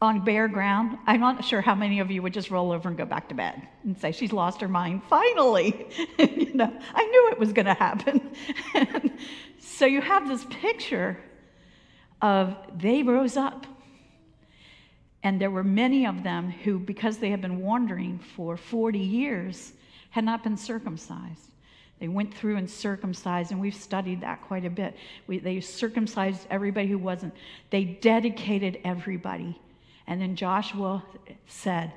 on 0.01 0.23
bare 0.23 0.47
ground, 0.47 0.97
I'm 1.05 1.19
not 1.19 1.43
sure 1.43 1.61
how 1.61 1.75
many 1.75 1.99
of 1.99 2.09
you 2.09 2.21
would 2.21 2.33
just 2.33 2.49
roll 2.49 2.71
over 2.71 2.87
and 2.87 2.97
go 2.97 3.05
back 3.05 3.27
to 3.29 3.35
bed 3.35 3.61
and 3.83 3.97
say, 3.97 4.11
She's 4.11 4.31
lost 4.31 4.61
her 4.61 4.67
mind. 4.67 5.03
Finally! 5.09 5.87
you 6.19 6.53
know, 6.53 6.71
I 6.95 7.05
knew 7.05 7.29
it 7.31 7.39
was 7.39 7.51
going 7.51 7.65
to 7.65 7.73
happen. 7.73 8.31
so 9.59 9.85
you 9.85 10.01
have 10.01 10.27
this 10.27 10.45
picture 10.49 11.17
of 12.21 12.55
they 12.77 13.03
rose 13.03 13.35
up 13.35 13.65
and 15.23 15.39
there 15.39 15.51
were 15.51 15.63
many 15.63 16.05
of 16.05 16.23
them 16.23 16.49
who, 16.49 16.79
because 16.79 17.17
they 17.17 17.29
had 17.29 17.41
been 17.41 17.59
wandering 17.59 18.19
for 18.19 18.55
40 18.55 18.99
years, 18.99 19.73
had 20.11 20.23
not 20.23 20.43
been 20.43 20.57
circumcised. 20.57 21.51
They 21.99 22.07
went 22.07 22.33
through 22.33 22.55
and 22.55 22.69
circumcised, 22.69 23.51
and 23.51 23.59
we've 23.59 23.75
studied 23.75 24.21
that 24.21 24.41
quite 24.41 24.63
a 24.63 24.69
bit. 24.69 24.95
We, 25.27 25.39
they 25.39 25.59
circumcised 25.59 26.47
everybody 26.49 26.87
who 26.87 26.97
wasn't. 26.97 27.33
They 27.69 27.83
dedicated 27.83 28.79
everybody. 28.85 29.59
And 30.07 30.21
then 30.21 30.35
Joshua 30.35 31.03
said, 31.47 31.91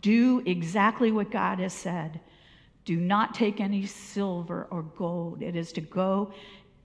Do 0.00 0.42
exactly 0.44 1.10
what 1.10 1.30
God 1.30 1.58
has 1.60 1.72
said. 1.72 2.20
Do 2.84 2.96
not 2.96 3.34
take 3.34 3.60
any 3.60 3.86
silver 3.86 4.68
or 4.70 4.82
gold. 4.82 5.42
It 5.42 5.56
is 5.56 5.72
to 5.72 5.80
go 5.80 6.32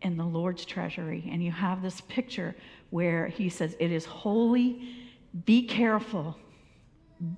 in 0.01 0.15
the 0.15 0.25
Lord's 0.25 0.65
treasury. 0.65 1.29
And 1.29 1.43
you 1.43 1.51
have 1.51 1.81
this 1.81 2.01
picture 2.01 2.55
where 2.89 3.27
he 3.27 3.49
says, 3.49 3.75
It 3.79 3.91
is 3.91 4.05
holy 4.05 5.00
be 5.45 5.65
careful. 5.65 6.37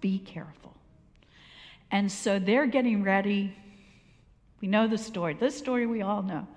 Be 0.01 0.19
careful. 0.19 0.75
And 1.91 2.11
so 2.11 2.39
they're 2.39 2.65
getting 2.65 3.03
ready. 3.03 3.55
We 4.61 4.67
know 4.67 4.87
the 4.87 4.97
story. 4.97 5.35
This 5.35 5.57
story 5.57 5.85
we 5.85 6.01
all 6.01 6.23
know. 6.23 6.47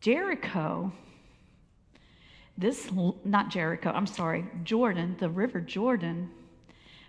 Jericho, 0.00 0.92
this, 2.58 2.90
not 3.24 3.50
Jericho, 3.50 3.90
I'm 3.90 4.06
sorry, 4.06 4.44
Jordan, 4.64 5.16
the 5.20 5.30
river 5.30 5.60
Jordan, 5.60 6.28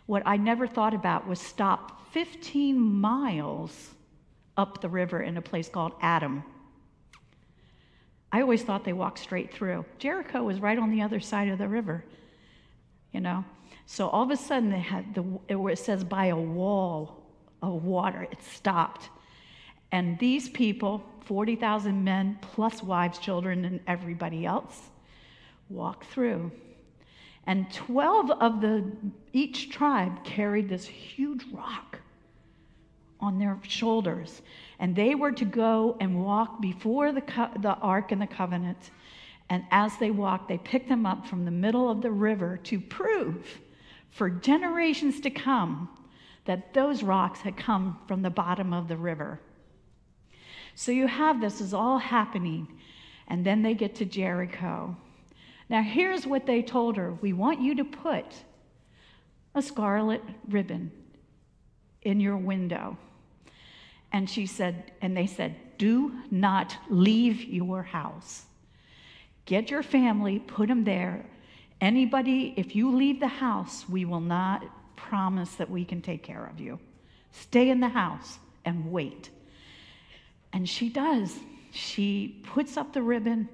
what 0.05 0.21
I 0.25 0.37
never 0.37 0.67
thought 0.67 0.93
about 0.93 1.27
was 1.27 1.39
stopped 1.39 2.13
15 2.13 2.79
miles 2.79 3.91
up 4.57 4.81
the 4.81 4.89
river 4.89 5.23
in 5.23 5.37
a 5.37 5.41
place 5.41 5.69
called 5.69 5.93
Adam. 6.01 6.43
I 8.33 8.41
always 8.41 8.63
thought 8.63 8.83
they 8.83 8.93
walked 8.93 9.19
straight 9.19 9.53
through. 9.53 9.85
Jericho 9.99 10.43
was 10.43 10.59
right 10.59 10.79
on 10.79 10.89
the 10.89 11.03
other 11.03 11.19
side 11.19 11.49
of 11.49 11.59
the 11.59 11.67
river, 11.67 12.03
you 13.11 13.21
know. 13.21 13.45
So 13.85 14.09
all 14.09 14.23
of 14.23 14.31
a 14.31 14.37
sudden 14.37 14.71
they 14.71 14.79
had 14.79 15.13
the 15.13 15.23
it 15.47 15.77
says 15.77 16.03
by 16.03 16.25
a 16.25 16.35
wall 16.35 17.23
of 17.61 17.85
water. 17.85 18.27
It 18.31 18.41
stopped, 18.41 19.09
and 19.91 20.17
these 20.17 20.49
people, 20.49 21.03
forty 21.25 21.55
thousand 21.55 22.03
men 22.03 22.39
plus 22.41 22.81
wives, 22.81 23.19
children, 23.19 23.65
and 23.65 23.79
everybody 23.85 24.47
else, 24.47 24.89
walked 25.69 26.07
through. 26.07 26.51
And 27.45 27.71
twelve 27.71 28.31
of 28.31 28.61
the 28.61 28.91
each 29.31 29.69
tribe 29.69 30.23
carried 30.23 30.69
this 30.69 30.87
huge 30.87 31.45
rock 31.53 31.99
on 33.19 33.37
their 33.37 33.59
shoulders. 33.61 34.41
And 34.83 34.97
they 34.97 35.15
were 35.15 35.31
to 35.31 35.45
go 35.45 35.95
and 36.01 36.25
walk 36.25 36.59
before 36.59 37.13
the, 37.13 37.21
co- 37.21 37.51
the 37.57 37.75
ark 37.75 38.11
and 38.11 38.21
the 38.21 38.27
covenant. 38.27 38.91
And 39.49 39.63
as 39.71 39.95
they 39.97 40.11
walked, 40.11 40.49
they 40.49 40.57
picked 40.57 40.89
them 40.89 41.05
up 41.05 41.25
from 41.25 41.45
the 41.45 41.51
middle 41.51 41.89
of 41.89 42.01
the 42.01 42.11
river 42.11 42.59
to 42.65 42.81
prove 42.81 43.61
for 44.11 44.29
generations 44.29 45.21
to 45.21 45.29
come 45.29 45.87
that 46.43 46.73
those 46.73 47.01
rocks 47.01 47.39
had 47.39 47.55
come 47.55 47.97
from 48.09 48.23
the 48.23 48.29
bottom 48.29 48.73
of 48.73 48.89
the 48.89 48.97
river. 48.97 49.39
So 50.75 50.91
you 50.91 51.07
have 51.07 51.39
this 51.39 51.61
is 51.61 51.73
all 51.73 51.97
happening. 51.97 52.67
And 53.29 53.45
then 53.45 53.61
they 53.61 53.75
get 53.75 53.95
to 53.95 54.05
Jericho. 54.05 54.97
Now, 55.69 55.81
here's 55.81 56.27
what 56.27 56.45
they 56.45 56.61
told 56.61 56.97
her 56.97 57.13
We 57.21 57.31
want 57.31 57.61
you 57.61 57.73
to 57.75 57.85
put 57.85 58.25
a 59.55 59.61
scarlet 59.61 60.23
ribbon 60.49 60.91
in 62.01 62.19
your 62.19 62.35
window. 62.35 62.97
And 64.13 64.29
she 64.29 64.45
said, 64.45 64.91
and 65.01 65.17
they 65.17 65.27
said, 65.27 65.55
do 65.77 66.13
not 66.31 66.77
leave 66.89 67.43
your 67.43 67.81
house. 67.83 68.43
Get 69.45 69.69
your 69.71 69.83
family, 69.83 70.39
put 70.39 70.69
them 70.69 70.83
there. 70.83 71.25
Anybody, 71.81 72.53
if 72.55 72.75
you 72.75 72.95
leave 72.95 73.19
the 73.19 73.27
house, 73.27 73.89
we 73.89 74.05
will 74.05 74.21
not 74.21 74.63
promise 74.95 75.55
that 75.55 75.69
we 75.69 75.83
can 75.83 76.01
take 76.01 76.23
care 76.23 76.45
of 76.45 76.59
you. 76.61 76.79
Stay 77.31 77.69
in 77.69 77.79
the 77.79 77.89
house 77.89 78.37
and 78.63 78.91
wait. 78.91 79.31
And 80.53 80.69
she 80.69 80.87
does. 80.87 81.37
She 81.71 82.39
puts 82.43 82.77
up 82.77 82.93
the 82.93 83.01
ribbon, 83.01 83.49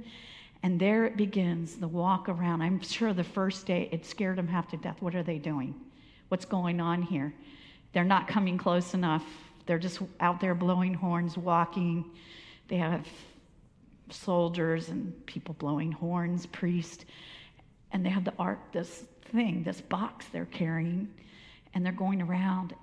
and 0.62 0.78
there 0.80 1.06
it 1.06 1.16
begins 1.16 1.78
the 1.78 1.88
walk 1.88 2.28
around. 2.28 2.62
I'm 2.62 2.82
sure 2.82 3.14
the 3.14 3.24
first 3.24 3.66
day 3.66 3.88
it 3.92 4.06
scared 4.06 4.38
them 4.38 4.48
half 4.48 4.68
to 4.72 4.78
death. 4.78 4.98
What 5.00 5.16
are 5.16 5.24
they 5.24 5.38
doing? 5.38 5.74
What's 6.28 6.46
going 6.46 6.82
on 6.82 7.02
here? 7.02 7.34
They're 7.94 8.04
not 8.04 8.28
coming 8.28 8.58
close 8.58 8.94
enough. 8.94 9.26
They're 9.70 9.78
just 9.78 10.00
out 10.20 10.42
there 10.42 10.56
blowing 10.56 10.96
horns, 10.96 11.38
walking. 11.38 12.04
They 12.70 12.78
have 12.78 13.06
soldiers 14.10 14.90
and 14.90 15.24
people 15.28 15.54
blowing 15.60 15.92
horns, 15.92 16.48
priests, 16.48 17.06
and 17.92 18.04
they 18.04 18.10
have 18.10 18.26
the 18.26 18.34
ark, 18.40 18.58
this 18.72 19.04
thing, 19.32 19.62
this 19.62 19.80
box 19.80 20.26
they're 20.32 20.46
carrying. 20.46 21.08
and 21.76 21.86
they're 21.86 21.94
going 21.94 22.20
around. 22.20 22.74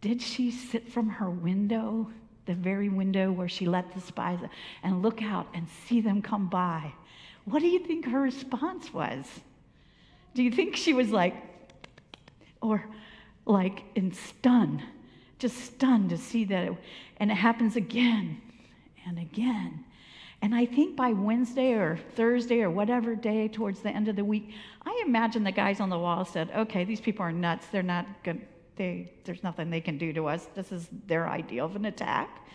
Did 0.00 0.22
she 0.22 0.50
sit 0.50 0.90
from 0.90 1.10
her 1.10 1.28
window, 1.28 2.10
the 2.46 2.54
very 2.54 2.88
window 2.88 3.30
where 3.30 3.50
she 3.50 3.66
let 3.66 3.92
the 3.92 4.00
spies, 4.00 4.38
and 4.82 5.02
look 5.02 5.22
out 5.22 5.48
and 5.52 5.66
see 5.86 6.00
them 6.00 6.22
come 6.22 6.48
by? 6.48 6.94
What 7.44 7.60
do 7.60 7.68
you 7.68 7.80
think 7.80 8.06
her 8.06 8.22
response 8.22 8.90
was? 8.94 9.26
Do 10.32 10.42
you 10.42 10.50
think 10.50 10.76
she 10.76 10.94
was 10.94 11.10
like, 11.10 11.34
or 12.62 12.86
like 13.44 13.84
in 13.94 14.14
stun, 14.14 14.82
just 15.38 15.56
stunned 15.56 16.10
to 16.10 16.18
see 16.18 16.44
that, 16.44 16.64
it, 16.64 16.72
and 17.18 17.30
it 17.30 17.36
happens 17.36 17.76
again 17.76 18.40
and 19.06 19.18
again. 19.18 19.84
And 20.40 20.54
I 20.54 20.66
think 20.66 20.96
by 20.96 21.12
Wednesday 21.12 21.72
or 21.72 21.98
Thursday 22.14 22.62
or 22.62 22.70
whatever 22.70 23.16
day 23.16 23.48
towards 23.48 23.80
the 23.80 23.90
end 23.90 24.08
of 24.08 24.16
the 24.16 24.24
week, 24.24 24.52
I 24.82 25.02
imagine 25.04 25.42
the 25.42 25.52
guys 25.52 25.80
on 25.80 25.90
the 25.90 25.98
wall 25.98 26.24
said, 26.24 26.50
okay, 26.54 26.84
these 26.84 27.00
people 27.00 27.24
are 27.24 27.32
nuts. 27.32 27.66
They're 27.72 27.82
not 27.82 28.06
good. 28.22 28.40
They, 28.76 29.12
there's 29.24 29.42
nothing 29.42 29.70
they 29.70 29.80
can 29.80 29.98
do 29.98 30.12
to 30.12 30.28
us. 30.28 30.46
This 30.54 30.70
is 30.70 30.88
their 31.06 31.28
idea 31.28 31.64
of 31.64 31.74
an 31.74 31.86
attack. 31.86 32.46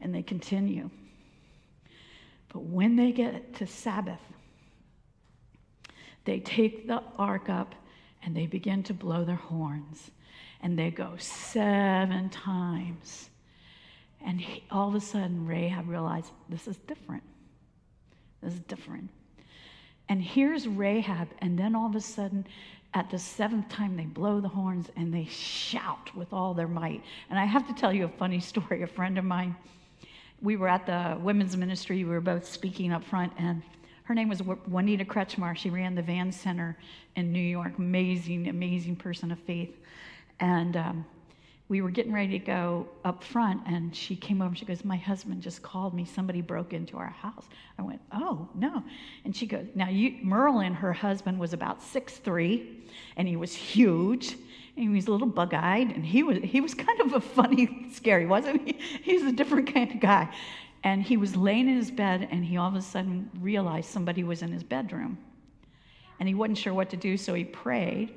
And 0.00 0.14
they 0.14 0.22
continue. 0.22 0.88
But 2.52 2.62
when 2.62 2.96
they 2.96 3.12
get 3.12 3.54
to 3.56 3.66
Sabbath, 3.66 4.20
they 6.24 6.40
take 6.40 6.86
the 6.86 7.02
ark 7.18 7.50
up 7.50 7.74
and 8.22 8.34
they 8.34 8.46
begin 8.46 8.82
to 8.84 8.94
blow 8.94 9.24
their 9.24 9.36
horns. 9.36 10.10
And 10.62 10.78
they 10.78 10.90
go 10.90 11.14
seven 11.18 12.28
times. 12.30 13.30
And 14.24 14.40
he, 14.40 14.62
all 14.70 14.88
of 14.88 14.94
a 14.94 15.00
sudden, 15.00 15.46
Rahab 15.46 15.88
realized 15.88 16.30
this 16.48 16.68
is 16.68 16.76
different. 16.78 17.22
This 18.42 18.54
is 18.54 18.60
different. 18.60 19.08
And 20.08 20.20
here's 20.20 20.66
Rahab, 20.66 21.28
and 21.38 21.58
then 21.58 21.76
all 21.76 21.86
of 21.86 21.94
a 21.94 22.00
sudden, 22.00 22.46
at 22.94 23.08
the 23.10 23.18
seventh 23.18 23.68
time, 23.68 23.96
they 23.96 24.04
blow 24.04 24.40
the 24.40 24.48
horns 24.48 24.88
and 24.96 25.14
they 25.14 25.24
shout 25.26 26.14
with 26.16 26.32
all 26.32 26.52
their 26.52 26.66
might. 26.66 27.02
And 27.30 27.38
I 27.38 27.44
have 27.44 27.66
to 27.68 27.74
tell 27.74 27.92
you 27.92 28.06
a 28.06 28.08
funny 28.08 28.40
story. 28.52 28.82
A 28.82 28.86
friend 28.86 29.18
of 29.18 29.24
mine, 29.24 29.54
we 30.42 30.56
were 30.56 30.68
at 30.68 30.86
the 30.86 31.16
women's 31.20 31.56
ministry, 31.56 32.04
we 32.04 32.10
were 32.10 32.20
both 32.20 32.44
speaking 32.44 32.92
up 32.92 33.04
front, 33.04 33.32
and 33.38 33.62
her 34.04 34.14
name 34.14 34.28
was 34.28 34.42
Juanita 34.42 35.04
Kretschmar. 35.04 35.56
She 35.56 35.70
ran 35.70 35.94
the 35.94 36.02
Van 36.02 36.32
Center 36.32 36.76
in 37.14 37.32
New 37.32 37.38
York. 37.38 37.78
Amazing, 37.78 38.48
amazing 38.48 38.96
person 38.96 39.30
of 39.30 39.38
faith. 39.38 39.78
And 40.40 40.76
um, 40.76 41.04
we 41.70 41.82
were 41.82 41.90
getting 41.90 42.12
ready 42.12 42.36
to 42.36 42.44
go 42.44 42.88
up 43.04 43.22
front, 43.22 43.62
and 43.64 43.94
she 43.94 44.16
came 44.16 44.42
over 44.42 44.48
and 44.48 44.58
she 44.58 44.64
goes, 44.64 44.84
My 44.84 44.96
husband 44.96 45.40
just 45.40 45.62
called 45.62 45.94
me. 45.94 46.04
Somebody 46.04 46.40
broke 46.40 46.72
into 46.72 46.98
our 46.98 47.10
house. 47.10 47.44
I 47.78 47.82
went, 47.82 48.00
Oh, 48.12 48.48
no. 48.56 48.82
And 49.24 49.34
she 49.34 49.46
goes, 49.46 49.66
Now, 49.76 49.88
you, 49.88 50.16
Merlin, 50.20 50.74
her 50.74 50.92
husband, 50.92 51.38
was 51.38 51.52
about 51.52 51.80
six 51.80 52.16
three, 52.16 52.82
and 53.16 53.28
he 53.28 53.36
was 53.36 53.54
huge. 53.54 54.32
And 54.76 54.88
he 54.88 54.88
was 54.88 55.06
a 55.06 55.12
little 55.12 55.28
bug 55.28 55.54
eyed, 55.54 55.92
and 55.94 56.04
he 56.04 56.24
was, 56.24 56.38
he 56.42 56.60
was 56.60 56.74
kind 56.86 57.00
of 57.00 57.14
a 57.14 57.20
funny, 57.20 57.86
scary, 57.92 58.26
wasn't 58.26 58.66
he? 58.66 58.78
He's 59.02 59.22
a 59.22 59.32
different 59.32 59.72
kind 59.72 59.92
of 59.92 60.00
guy. 60.00 60.28
And 60.82 61.02
he 61.02 61.16
was 61.16 61.36
laying 61.36 61.68
in 61.68 61.76
his 61.76 61.92
bed, 61.92 62.26
and 62.32 62.44
he 62.44 62.56
all 62.56 62.68
of 62.68 62.74
a 62.74 62.82
sudden 62.82 63.30
realized 63.38 63.90
somebody 63.90 64.24
was 64.24 64.42
in 64.42 64.50
his 64.50 64.64
bedroom. 64.64 65.18
And 66.18 66.28
he 66.28 66.34
wasn't 66.34 66.58
sure 66.58 66.74
what 66.74 66.90
to 66.90 66.96
do, 66.96 67.16
so 67.16 67.34
he 67.34 67.44
prayed. 67.44 68.12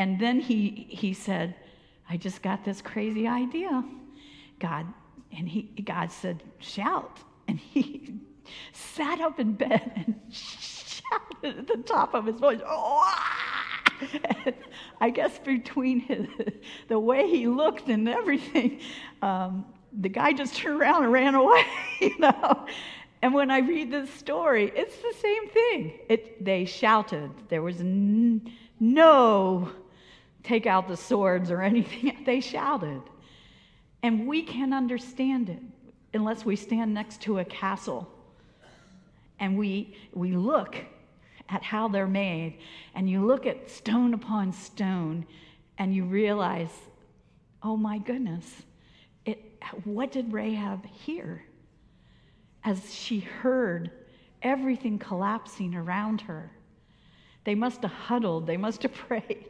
And 0.00 0.18
then 0.18 0.40
he, 0.40 0.86
he 0.88 1.12
said, 1.12 1.54
I 2.08 2.16
just 2.16 2.40
got 2.40 2.64
this 2.64 2.80
crazy 2.80 3.28
idea. 3.28 3.84
God, 4.58 4.86
and 5.30 5.46
he, 5.46 5.64
God 5.84 6.10
said, 6.10 6.42
shout. 6.58 7.18
And 7.46 7.58
he 7.58 8.14
sat 8.72 9.20
up 9.20 9.38
in 9.38 9.52
bed 9.52 9.92
and 9.96 10.14
shouted 10.32 11.58
at 11.58 11.66
the 11.66 11.82
top 11.84 12.14
of 12.14 12.24
his 12.24 12.40
voice. 12.40 12.60
I 15.02 15.10
guess 15.10 15.38
between 15.38 16.00
his, 16.00 16.26
the 16.88 16.98
way 16.98 17.28
he 17.28 17.46
looked 17.46 17.90
and 17.90 18.08
everything, 18.08 18.80
um, 19.20 19.66
the 19.92 20.08
guy 20.08 20.32
just 20.32 20.56
turned 20.56 20.80
around 20.80 21.02
and 21.02 21.12
ran 21.12 21.34
away, 21.34 21.62
you 22.00 22.18
know. 22.18 22.66
And 23.20 23.34
when 23.34 23.50
I 23.50 23.58
read 23.58 23.90
this 23.90 24.08
story, 24.08 24.72
it's 24.74 24.96
the 24.96 25.14
same 25.20 25.48
thing. 25.50 25.92
It, 26.08 26.42
they 26.42 26.64
shouted. 26.64 27.30
There 27.50 27.60
was 27.60 27.80
n- 27.80 28.50
no 28.78 29.70
take 30.42 30.66
out 30.66 30.88
the 30.88 30.96
swords 30.96 31.50
or 31.50 31.62
anything. 31.72 32.22
They 32.24 32.40
shouted. 32.40 33.02
And 34.02 34.26
we 34.26 34.42
can't 34.42 34.72
understand 34.72 35.50
it 35.50 35.62
unless 36.14 36.44
we 36.44 36.56
stand 36.56 36.94
next 36.94 37.22
to 37.22 37.38
a 37.38 37.44
castle 37.44 38.10
and 39.38 39.56
we, 39.58 39.96
we 40.12 40.32
look 40.32 40.76
at 41.48 41.62
how 41.62 41.88
they're 41.88 42.06
made 42.06 42.58
and 42.94 43.08
you 43.08 43.26
look 43.26 43.46
at 43.46 43.70
stone 43.70 44.14
upon 44.14 44.52
stone 44.52 45.26
and 45.78 45.94
you 45.94 46.04
realize, 46.04 46.70
oh 47.62 47.76
my 47.76 47.98
goodness, 47.98 48.46
it, 49.24 49.62
what 49.84 50.12
did 50.12 50.32
Rahab 50.32 50.86
hear 50.86 51.42
as 52.64 52.94
she 52.94 53.20
heard 53.20 53.90
everything 54.42 54.98
collapsing 54.98 55.74
around 55.74 56.20
her? 56.22 56.50
They 57.44 57.54
must 57.54 57.82
have 57.82 57.90
huddled, 57.90 58.46
they 58.46 58.58
must 58.58 58.82
have 58.82 58.92
prayed. 59.08 59.46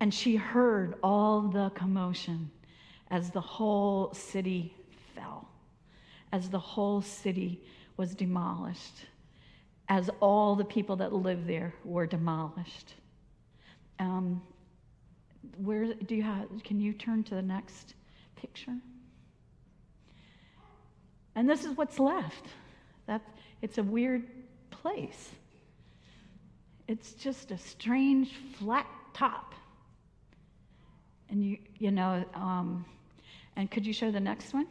And 0.00 0.12
she 0.12 0.36
heard 0.36 0.94
all 1.02 1.42
the 1.42 1.70
commotion 1.70 2.50
as 3.10 3.30
the 3.30 3.40
whole 3.40 4.12
city 4.14 4.74
fell, 5.14 5.48
as 6.32 6.48
the 6.48 6.58
whole 6.58 7.02
city 7.02 7.60
was 7.96 8.14
demolished, 8.14 9.06
as 9.88 10.10
all 10.20 10.54
the 10.54 10.64
people 10.64 10.96
that 10.96 11.12
lived 11.12 11.46
there 11.46 11.74
were 11.84 12.06
demolished. 12.06 12.94
Um, 13.98 14.42
where 15.56 15.94
do 15.94 16.14
you 16.14 16.22
have? 16.22 16.46
Can 16.62 16.80
you 16.80 16.92
turn 16.92 17.24
to 17.24 17.34
the 17.34 17.42
next 17.42 17.94
picture? 18.36 18.76
And 21.34 21.48
this 21.48 21.64
is 21.64 21.76
what's 21.76 21.98
left. 21.98 22.46
That 23.06 23.22
it's 23.62 23.78
a 23.78 23.82
weird 23.82 24.24
place. 24.70 25.30
It's 26.86 27.12
just 27.12 27.50
a 27.50 27.58
strange 27.58 28.32
flat 28.58 28.86
top. 29.14 29.54
And 31.30 31.44
you, 31.44 31.58
you 31.78 31.90
know, 31.90 32.24
um, 32.34 32.84
and 33.56 33.70
could 33.70 33.86
you 33.86 33.92
show 33.92 34.10
the 34.10 34.20
next 34.20 34.54
one? 34.54 34.66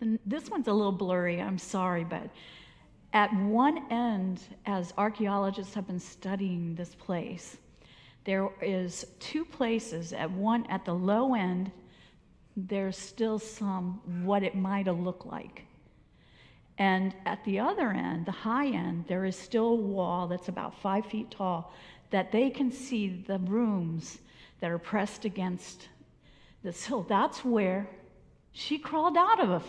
The, 0.00 0.18
this 0.26 0.50
one's 0.50 0.68
a 0.68 0.72
little 0.72 0.92
blurry, 0.92 1.40
I'm 1.40 1.58
sorry, 1.58 2.04
but 2.04 2.30
at 3.12 3.34
one 3.34 3.90
end, 3.90 4.40
as 4.66 4.92
archaeologists 4.96 5.74
have 5.74 5.86
been 5.86 6.00
studying 6.00 6.74
this 6.74 6.94
place, 6.94 7.58
there 8.24 8.48
is 8.62 9.04
two 9.18 9.44
places. 9.44 10.12
At 10.12 10.30
one, 10.30 10.64
at 10.66 10.84
the 10.84 10.94
low 10.94 11.34
end, 11.34 11.72
there's 12.56 12.96
still 12.96 13.38
some 13.38 14.00
what 14.24 14.42
it 14.42 14.54
might 14.54 14.86
have 14.86 15.00
looked 15.00 15.26
like. 15.26 15.64
And 16.78 17.14
at 17.26 17.44
the 17.44 17.60
other 17.60 17.90
end, 17.90 18.26
the 18.26 18.32
high 18.32 18.66
end, 18.66 19.04
there 19.06 19.24
is 19.24 19.36
still 19.36 19.68
a 19.68 19.74
wall 19.74 20.26
that's 20.26 20.48
about 20.48 20.80
five 20.80 21.06
feet 21.06 21.30
tall 21.30 21.72
that 22.10 22.32
they 22.32 22.50
can 22.50 22.70
see 22.70 23.24
the 23.26 23.38
rooms 23.38 24.18
that 24.60 24.70
are 24.70 24.78
pressed 24.78 25.24
against 25.24 25.88
this 26.62 26.84
hill. 26.84 27.04
That's 27.08 27.44
where 27.44 27.88
she 28.52 28.78
crawled 28.78 29.16
out 29.16 29.40
of. 29.40 29.64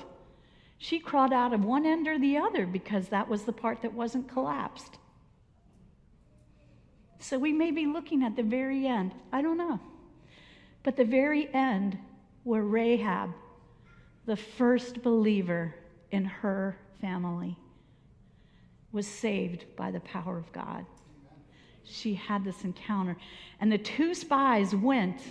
She 0.77 0.99
crawled 0.99 1.33
out 1.33 1.53
of 1.53 1.63
one 1.63 1.85
end 1.85 2.07
or 2.07 2.19
the 2.19 2.37
other 2.37 2.65
because 2.65 3.07
that 3.09 3.27
was 3.27 3.43
the 3.43 3.53
part 3.53 3.81
that 3.81 3.93
wasn't 3.93 4.27
collapsed. 4.27 4.97
So 7.19 7.39
we 7.39 7.53
may 7.53 7.71
be 7.71 7.85
looking 7.85 8.23
at 8.23 8.35
the 8.35 8.43
very 8.43 8.85
end. 8.85 9.13
I 9.31 9.41
don't 9.41 9.57
know. 9.57 9.79
But 10.83 10.97
the 10.97 11.05
very 11.05 11.51
end 11.53 11.97
where 12.43 12.63
Rahab, 12.63 13.31
the 14.25 14.35
first 14.35 15.01
believer 15.01 15.73
in 16.11 16.25
her 16.25 16.77
family, 17.03 17.57
was 18.93 19.05
saved 19.07 19.65
by 19.75 19.91
the 19.91 19.99
power 19.99 20.37
of 20.37 20.51
God 20.53 20.85
she 21.83 22.15
had 22.15 22.43
this 22.43 22.63
encounter. 22.63 23.15
And 23.59 23.71
the 23.71 23.77
two 23.77 24.13
spies 24.13 24.75
went 24.75 25.21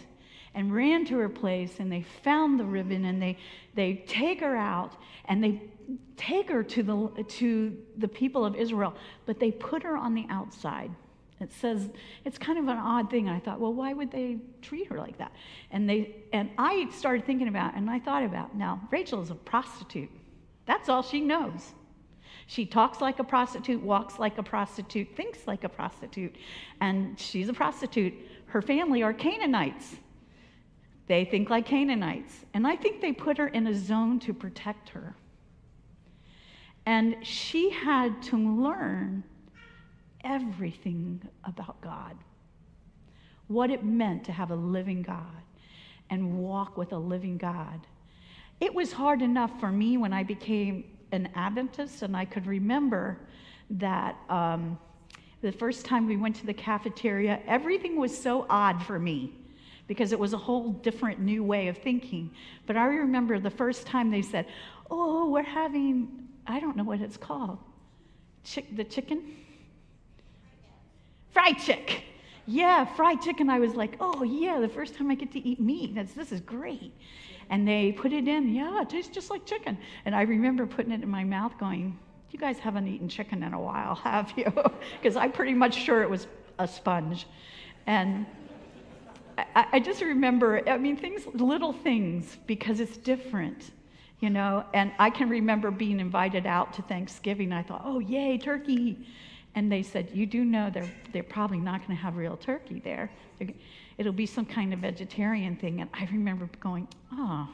and 0.54 0.74
ran 0.74 1.04
to 1.06 1.16
her 1.18 1.28
place 1.28 1.80
and 1.80 1.90
they 1.90 2.02
found 2.22 2.60
the 2.60 2.64
ribbon 2.64 3.06
and 3.06 3.20
they, 3.20 3.38
they 3.74 4.04
take 4.06 4.40
her 4.40 4.56
out 4.56 4.92
and 5.26 5.42
they 5.42 5.62
take 6.16 6.50
her 6.50 6.62
to 6.62 6.82
the, 6.82 7.24
to 7.24 7.76
the 7.96 8.08
people 8.08 8.44
of 8.44 8.54
Israel, 8.54 8.94
but 9.26 9.40
they 9.40 9.50
put 9.50 9.82
her 9.82 9.96
on 9.96 10.14
the 10.14 10.26
outside. 10.28 10.90
It 11.40 11.52
says 11.52 11.88
it's 12.24 12.38
kind 12.38 12.58
of 12.58 12.68
an 12.68 12.76
odd 12.76 13.10
thing. 13.10 13.28
I 13.28 13.40
thought, 13.40 13.58
well, 13.58 13.72
why 13.72 13.94
would 13.94 14.12
they 14.12 14.36
treat 14.60 14.86
her 14.88 14.98
like 14.98 15.18
that? 15.18 15.32
And 15.72 15.90
they 15.90 16.14
and 16.32 16.50
I 16.56 16.88
started 16.92 17.26
thinking 17.26 17.48
about, 17.48 17.74
and 17.74 17.90
I 17.90 17.98
thought 17.98 18.22
about, 18.22 18.54
now 18.56 18.80
Rachel 18.92 19.20
is 19.22 19.30
a 19.30 19.34
prostitute. 19.34 20.10
That's 20.72 20.88
all 20.88 21.02
she 21.02 21.20
knows. 21.20 21.74
She 22.46 22.64
talks 22.64 23.02
like 23.02 23.18
a 23.18 23.24
prostitute, 23.24 23.82
walks 23.82 24.18
like 24.18 24.38
a 24.38 24.42
prostitute, 24.42 25.14
thinks 25.14 25.46
like 25.46 25.64
a 25.64 25.68
prostitute, 25.68 26.34
and 26.80 27.20
she's 27.20 27.50
a 27.50 27.52
prostitute. 27.52 28.14
Her 28.46 28.62
family 28.62 29.02
are 29.02 29.12
Canaanites. 29.12 29.96
They 31.08 31.26
think 31.26 31.50
like 31.50 31.66
Canaanites. 31.66 32.46
And 32.54 32.66
I 32.66 32.76
think 32.76 33.02
they 33.02 33.12
put 33.12 33.36
her 33.36 33.48
in 33.48 33.66
a 33.66 33.74
zone 33.74 34.18
to 34.20 34.32
protect 34.32 34.88
her. 34.88 35.14
And 36.86 37.16
she 37.22 37.68
had 37.68 38.22
to 38.22 38.38
learn 38.38 39.24
everything 40.24 41.20
about 41.44 41.82
God. 41.82 42.16
What 43.48 43.70
it 43.70 43.84
meant 43.84 44.24
to 44.24 44.32
have 44.32 44.50
a 44.50 44.56
living 44.56 45.02
God 45.02 45.42
and 46.08 46.38
walk 46.38 46.78
with 46.78 46.92
a 46.92 46.98
living 46.98 47.36
God. 47.36 47.86
It 48.62 48.72
was 48.72 48.92
hard 48.92 49.22
enough 49.22 49.58
for 49.58 49.72
me 49.72 49.96
when 49.96 50.12
I 50.12 50.22
became 50.22 50.84
an 51.10 51.28
Adventist, 51.34 52.02
and 52.02 52.16
I 52.16 52.24
could 52.24 52.46
remember 52.46 53.18
that 53.70 54.16
um, 54.28 54.78
the 55.40 55.50
first 55.50 55.84
time 55.84 56.06
we 56.06 56.16
went 56.16 56.36
to 56.36 56.46
the 56.46 56.54
cafeteria, 56.54 57.40
everything 57.48 57.96
was 57.96 58.16
so 58.16 58.46
odd 58.48 58.80
for 58.80 59.00
me 59.00 59.32
because 59.88 60.12
it 60.12 60.18
was 60.20 60.32
a 60.32 60.38
whole 60.38 60.74
different 60.74 61.18
new 61.18 61.42
way 61.42 61.66
of 61.66 61.78
thinking. 61.78 62.30
But 62.66 62.76
I 62.76 62.84
remember 62.84 63.40
the 63.40 63.50
first 63.50 63.84
time 63.84 64.12
they 64.12 64.22
said, 64.22 64.46
Oh, 64.88 65.28
we're 65.28 65.42
having, 65.42 66.28
I 66.46 66.60
don't 66.60 66.76
know 66.76 66.84
what 66.84 67.00
it's 67.00 67.16
called, 67.16 67.58
Chick, 68.44 68.76
the 68.76 68.84
chicken? 68.84 69.24
Fried 71.32 71.58
chick. 71.58 72.04
Yeah, 72.46 72.84
fried 72.84 73.22
chicken. 73.22 73.50
I 73.50 73.58
was 73.58 73.74
like, 73.74 73.96
oh, 74.00 74.22
yeah, 74.22 74.60
the 74.60 74.68
first 74.68 74.94
time 74.94 75.10
I 75.10 75.16
get 75.16 75.32
to 75.32 75.48
eat 75.48 75.60
meat. 75.60 75.94
That's, 75.94 76.12
this 76.12 76.30
is 76.30 76.40
great. 76.40 76.92
And 77.50 77.66
they 77.66 77.92
put 77.92 78.12
it 78.12 78.28
in. 78.28 78.54
Yeah, 78.54 78.82
it 78.82 78.90
tastes 78.90 79.14
just 79.14 79.30
like 79.30 79.44
chicken. 79.44 79.78
And 80.04 80.14
I 80.14 80.22
remember 80.22 80.66
putting 80.66 80.92
it 80.92 81.02
in 81.02 81.08
my 81.08 81.24
mouth 81.24 81.58
going, 81.58 81.98
you 82.30 82.38
guys 82.38 82.58
haven't 82.58 82.88
eaten 82.88 83.08
chicken 83.08 83.42
in 83.42 83.52
a 83.52 83.60
while, 83.60 83.94
have 84.04 84.32
you? 84.36 84.52
Because 85.00 85.16
I'm 85.16 85.32
pretty 85.32 85.54
much 85.54 85.74
sure 85.74 86.02
it 86.02 86.10
was 86.10 86.26
a 86.58 86.66
sponge. 86.66 87.26
And 87.86 88.26
I, 89.38 89.66
I 89.72 89.80
just 89.80 90.00
remember, 90.02 90.68
I 90.68 90.78
mean, 90.78 90.96
things, 90.96 91.26
little 91.34 91.72
things, 91.72 92.38
because 92.46 92.80
it's 92.80 92.96
different 92.96 93.72
you 94.22 94.30
know 94.30 94.64
and 94.72 94.92
i 94.98 95.10
can 95.10 95.28
remember 95.28 95.70
being 95.70 96.00
invited 96.00 96.46
out 96.46 96.72
to 96.72 96.80
thanksgiving 96.82 97.52
i 97.52 97.62
thought 97.62 97.82
oh 97.84 97.98
yay 97.98 98.38
turkey 98.38 98.96
and 99.54 99.70
they 99.70 99.82
said 99.82 100.08
you 100.14 100.24
do 100.24 100.44
know 100.44 100.70
they're, 100.70 100.90
they're 101.12 101.22
probably 101.22 101.58
not 101.58 101.80
going 101.86 101.96
to 101.96 102.02
have 102.02 102.16
real 102.16 102.36
turkey 102.36 102.80
there 102.82 103.10
it'll 103.98 104.12
be 104.12 104.26
some 104.26 104.46
kind 104.46 104.72
of 104.72 104.80
vegetarian 104.80 105.56
thing. 105.56 105.80
And 105.80 105.90
i 105.94 106.08
remember 106.10 106.48
going 106.60 106.88
oh. 107.12 107.48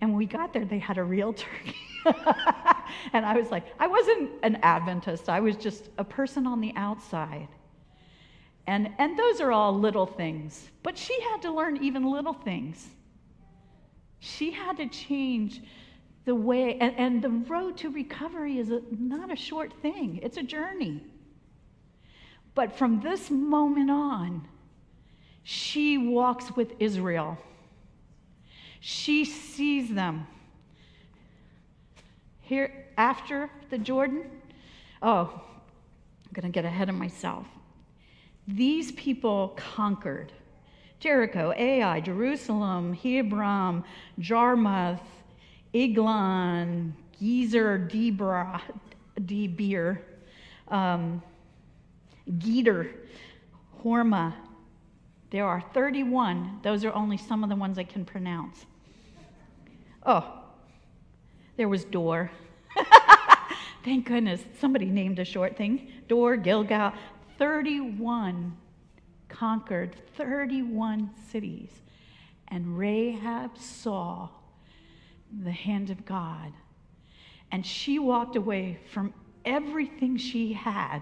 And 0.00 0.10
when 0.10 0.18
we 0.18 0.26
got 0.26 0.52
there 0.52 0.64
they 0.64 0.78
had 0.78 0.98
a 0.98 1.04
real 1.04 1.32
turkey. 1.44 1.76
And 3.12 3.24
i 3.24 3.36
was 3.36 3.50
like 3.50 3.64
i 3.78 3.86
wasn't 3.86 4.30
an 4.42 4.56
adventist. 4.62 5.28
I 5.28 5.40
was 5.40 5.56
just 5.56 5.88
a 5.98 6.04
person 6.04 6.46
on 6.46 6.60
the 6.60 6.72
outside. 6.76 7.48
And, 8.66 8.90
and 8.98 9.18
those 9.18 9.40
are 9.40 9.50
all 9.50 9.76
little 9.76 10.06
things. 10.06 10.70
But 10.82 10.96
she 10.96 11.20
had 11.22 11.42
to 11.42 11.50
learn 11.50 11.82
even 11.82 12.04
little 12.04 12.34
things. 12.34 12.86
She 14.20 14.52
had 14.52 14.76
to 14.76 14.86
change 14.86 15.60
the 16.24 16.34
way, 16.34 16.76
and, 16.78 16.94
and 16.96 17.22
the 17.22 17.30
road 17.30 17.78
to 17.78 17.90
recovery 17.90 18.58
is 18.58 18.70
a, 18.70 18.82
not 18.96 19.32
a 19.32 19.36
short 19.36 19.72
thing, 19.82 20.20
it's 20.22 20.36
a 20.36 20.42
journey. 20.42 21.02
But 22.54 22.76
from 22.76 23.00
this 23.00 23.30
moment 23.30 23.90
on, 23.90 24.46
she 25.42 25.98
walks 25.98 26.54
with 26.56 26.72
Israel. 26.78 27.38
She 28.80 29.24
sees 29.24 29.92
them. 29.92 30.26
Here, 32.40 32.86
after 32.96 33.50
the 33.70 33.78
Jordan, 33.78 34.24
oh, 35.02 35.30
I'm 35.32 36.32
going 36.32 36.50
to 36.50 36.52
get 36.52 36.64
ahead 36.64 36.88
of 36.88 36.94
myself. 36.94 37.46
These 38.48 38.92
people 38.92 39.56
conquered 39.56 40.32
Jericho, 40.98 41.52
Ai, 41.56 42.00
Jerusalem, 42.00 42.92
Hebron, 42.92 43.84
Jarmuth, 44.18 45.00
Eglon, 45.72 46.94
Gezer, 47.20 47.88
Debra, 47.88 48.60
Debir, 49.18 50.00
um, 50.68 51.22
Geder, 52.28 52.92
Hormah. 53.82 54.34
There 55.30 55.46
are 55.46 55.62
31. 55.72 56.60
Those 56.62 56.84
are 56.84 56.92
only 56.92 57.16
some 57.16 57.44
of 57.44 57.50
the 57.50 57.56
ones 57.56 57.78
I 57.78 57.84
can 57.84 58.04
pronounce. 58.04 58.66
Oh, 60.04 60.40
there 61.56 61.68
was 61.68 61.84
Dor. 61.84 62.30
Thank 63.84 64.06
goodness 64.06 64.42
somebody 64.58 64.86
named 64.86 65.18
a 65.18 65.24
short 65.24 65.56
thing. 65.56 65.92
Dor, 66.08 66.36
Gilgal. 66.36 66.92
31 67.38 68.56
conquered 69.28 69.96
31 70.16 71.10
cities. 71.30 71.70
And 72.48 72.76
Rahab 72.76 73.56
saw 73.56 74.28
the 75.42 75.52
hand 75.52 75.90
of 75.90 76.04
God. 76.04 76.52
And 77.52 77.64
she 77.64 77.98
walked 77.98 78.36
away 78.36 78.78
from 78.92 79.14
everything 79.44 80.16
she 80.16 80.52
had. 80.52 81.00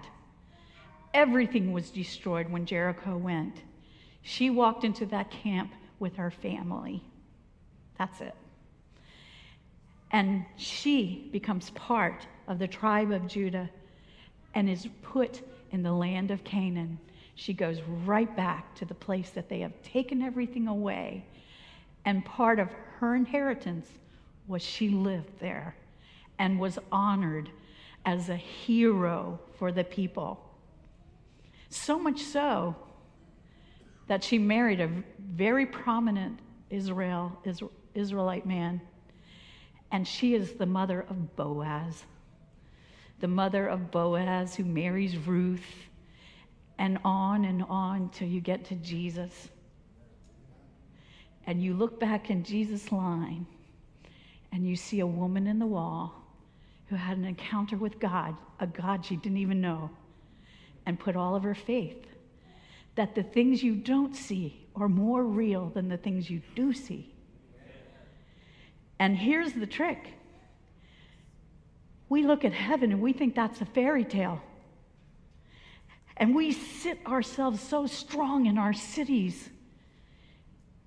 Everything 1.13 1.73
was 1.73 1.89
destroyed 1.89 2.49
when 2.49 2.65
Jericho 2.65 3.17
went. 3.17 3.63
She 4.21 4.49
walked 4.49 4.83
into 4.83 5.05
that 5.07 5.31
camp 5.31 5.71
with 5.99 6.15
her 6.15 6.31
family. 6.31 7.03
That's 7.97 8.21
it. 8.21 8.35
And 10.11 10.45
she 10.57 11.29
becomes 11.31 11.69
part 11.71 12.27
of 12.47 12.59
the 12.59 12.67
tribe 12.67 13.11
of 13.11 13.27
Judah 13.27 13.69
and 14.55 14.69
is 14.69 14.87
put 15.03 15.41
in 15.71 15.83
the 15.83 15.91
land 15.91 16.31
of 16.31 16.43
Canaan 16.43 16.99
she 17.39 17.53
goes 17.53 17.81
right 18.03 18.35
back 18.35 18.75
to 18.75 18.83
the 18.83 18.93
place 18.93 19.29
that 19.29 19.47
they 19.47 19.61
have 19.61 19.71
taken 19.81 20.21
everything 20.21 20.67
away. 20.67 21.23
And 22.03 22.25
part 22.25 22.59
of 22.59 22.67
her 22.97 23.15
inheritance 23.15 23.87
was 24.49 24.61
she 24.61 24.89
lived 24.89 25.39
there 25.39 25.73
and 26.37 26.59
was 26.59 26.77
honored 26.91 27.49
as 28.05 28.27
a 28.27 28.35
hero 28.35 29.39
for 29.57 29.71
the 29.71 29.85
people. 29.85 30.45
So 31.69 31.97
much 31.97 32.19
so 32.19 32.75
that 34.09 34.23
she 34.23 34.39
married 34.39 34.81
a 34.81 34.89
very 35.19 35.67
prominent 35.67 36.39
Israel, 36.71 37.31
Israelite 37.93 38.45
man, 38.45 38.81
and 39.91 40.05
she 40.05 40.33
is 40.33 40.53
the 40.53 40.65
mother 40.65 41.05
of 41.09 41.35
Boaz, 41.35 42.05
the 43.19 43.27
mother 43.27 43.67
of 43.67 43.91
Boaz 43.91 44.55
who 44.55 44.65
marries 44.65 45.15
Ruth 45.15 45.63
and 46.79 46.97
on 47.05 47.45
and 47.45 47.63
on 47.69 48.09
till 48.09 48.27
you 48.27 48.41
get 48.41 48.65
to 48.65 48.75
Jesus. 48.75 49.49
And 51.45 51.61
you 51.61 51.75
look 51.75 51.99
back 51.99 52.31
in 52.31 52.43
Jesus' 52.43 52.91
line 52.91 53.45
and 54.51 54.67
you 54.67 54.75
see 54.75 55.01
a 55.01 55.07
woman 55.07 55.45
in 55.45 55.59
the 55.59 55.67
wall 55.67 56.15
who 56.87 56.95
had 56.95 57.15
an 57.15 57.25
encounter 57.25 57.77
with 57.77 57.99
God, 57.99 58.35
a 58.59 58.65
God 58.65 59.05
she 59.05 59.17
didn't 59.17 59.37
even 59.37 59.61
know, 59.61 59.91
and 60.87 60.99
put 60.99 61.15
all 61.15 61.35
of 61.35 61.43
her 61.43 61.53
faith 61.53 62.08
that 62.99 63.15
the 63.15 63.23
things 63.23 63.63
you 63.63 63.75
don't 63.75 64.13
see 64.13 64.67
are 64.75 64.89
more 64.89 65.23
real 65.23 65.69
than 65.69 65.87
the 65.87 65.95
things 65.95 66.29
you 66.29 66.41
do 66.53 66.73
see. 66.73 67.15
And 68.99 69.15
here's 69.15 69.53
the 69.53 69.65
trick 69.65 70.15
we 72.09 72.23
look 72.23 72.43
at 72.43 72.51
heaven 72.51 72.91
and 72.91 72.99
we 72.99 73.13
think 73.13 73.35
that's 73.35 73.61
a 73.61 73.65
fairy 73.65 74.03
tale. 74.03 74.41
And 76.17 76.35
we 76.35 76.51
sit 76.51 76.99
ourselves 77.07 77.61
so 77.61 77.87
strong 77.87 78.47
in 78.47 78.57
our 78.57 78.73
cities, 78.73 79.47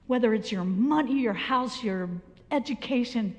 whether 0.07 0.35
it's 0.35 0.53
your 0.53 0.65
money, 0.65 1.19
your 1.19 1.33
house, 1.33 1.83
your 1.83 2.11
education. 2.51 3.35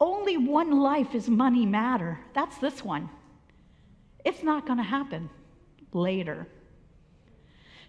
Only 0.00 0.38
one 0.38 0.80
life 0.80 1.14
is 1.14 1.28
money 1.28 1.66
matter. 1.66 2.18
That's 2.32 2.56
this 2.56 2.82
one. 2.82 3.10
It's 4.24 4.42
not 4.42 4.64
going 4.64 4.78
to 4.78 4.84
happen 4.84 5.28
later. 5.92 6.46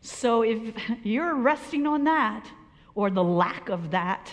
So 0.02 0.44
if 0.44 0.60
you're 1.04 1.36
resting 1.36 1.86
on 1.88 2.04
that 2.06 2.48
or 2.96 3.10
the 3.10 3.24
lack 3.24 3.70
of 3.70 3.92
that, 3.92 4.32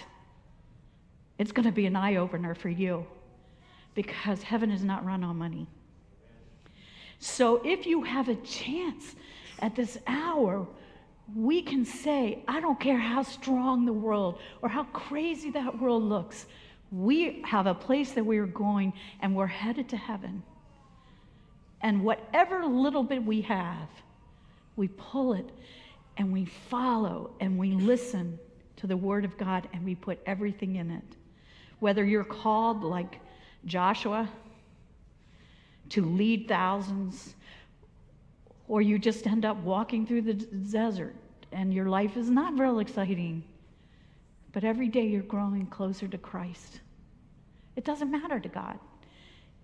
it's 1.38 1.52
going 1.52 1.66
to 1.66 1.72
be 1.72 1.86
an 1.86 1.96
eye 1.96 2.16
opener 2.16 2.54
for 2.54 2.68
you 2.68 3.06
because 3.94 4.42
heaven 4.42 4.70
is 4.70 4.84
not 4.84 5.04
run 5.04 5.24
on 5.24 5.36
money. 5.36 5.66
So 7.18 7.62
if 7.64 7.86
you 7.86 8.02
have 8.02 8.28
a 8.28 8.34
chance 8.36 9.16
at 9.60 9.74
this 9.74 9.98
hour, 10.06 10.66
we 11.34 11.62
can 11.62 11.84
say, 11.84 12.42
I 12.46 12.60
don't 12.60 12.78
care 12.78 12.98
how 12.98 13.22
strong 13.22 13.84
the 13.84 13.92
world 13.92 14.38
or 14.62 14.68
how 14.68 14.84
crazy 14.84 15.50
that 15.50 15.80
world 15.80 16.04
looks. 16.04 16.46
We 16.92 17.42
have 17.44 17.66
a 17.66 17.74
place 17.74 18.12
that 18.12 18.24
we 18.24 18.38
are 18.38 18.46
going 18.46 18.92
and 19.20 19.34
we're 19.34 19.46
headed 19.46 19.88
to 19.90 19.96
heaven. 19.96 20.42
And 21.80 22.04
whatever 22.04 22.64
little 22.64 23.02
bit 23.02 23.24
we 23.24 23.40
have, 23.42 23.88
we 24.76 24.88
pull 24.88 25.32
it 25.32 25.50
and 26.16 26.32
we 26.32 26.44
follow 26.44 27.30
and 27.40 27.58
we 27.58 27.72
listen 27.72 28.38
to 28.76 28.86
the 28.86 28.96
Word 28.96 29.24
of 29.24 29.36
God 29.36 29.68
and 29.72 29.84
we 29.84 29.94
put 29.94 30.20
everything 30.26 30.76
in 30.76 30.90
it. 30.90 31.16
Whether 31.80 32.04
you're 32.04 32.24
called 32.24 32.84
like 32.84 33.20
Joshua 33.64 34.28
to 35.90 36.04
lead 36.04 36.48
thousands, 36.48 37.34
or 38.68 38.82
you 38.82 38.98
just 38.98 39.26
end 39.26 39.44
up 39.44 39.56
walking 39.58 40.06
through 40.06 40.22
the 40.22 40.34
desert 40.34 41.14
and 41.52 41.72
your 41.72 41.86
life 41.86 42.16
is 42.16 42.28
not 42.28 42.58
real 42.58 42.80
exciting, 42.80 43.42
but 44.52 44.64
every 44.64 44.88
day 44.88 45.06
you're 45.06 45.22
growing 45.22 45.66
closer 45.66 46.08
to 46.08 46.18
Christ. 46.18 46.80
It 47.76 47.84
doesn't 47.84 48.10
matter 48.10 48.40
to 48.40 48.48
God. 48.48 48.78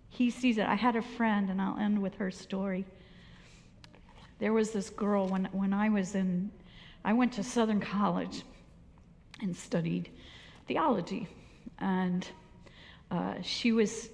He 0.08 0.30
sees 0.30 0.58
it. 0.58 0.66
I 0.66 0.74
had 0.74 0.96
a 0.96 1.02
friend, 1.02 1.50
and 1.50 1.60
I'll 1.60 1.78
end 1.78 2.00
with 2.00 2.14
her 2.16 2.30
story. 2.30 2.84
There 4.42 4.52
was 4.52 4.72
this 4.72 4.90
girl 4.90 5.28
when, 5.28 5.44
when 5.52 5.72
I 5.72 5.88
was 5.88 6.16
in, 6.16 6.50
I 7.04 7.12
went 7.12 7.32
to 7.34 7.44
Southern 7.44 7.80
College 7.80 8.42
and 9.40 9.56
studied 9.56 10.10
theology. 10.66 11.28
And 11.78 12.26
uh, 13.12 13.34
she 13.40 13.70
was 13.70 14.08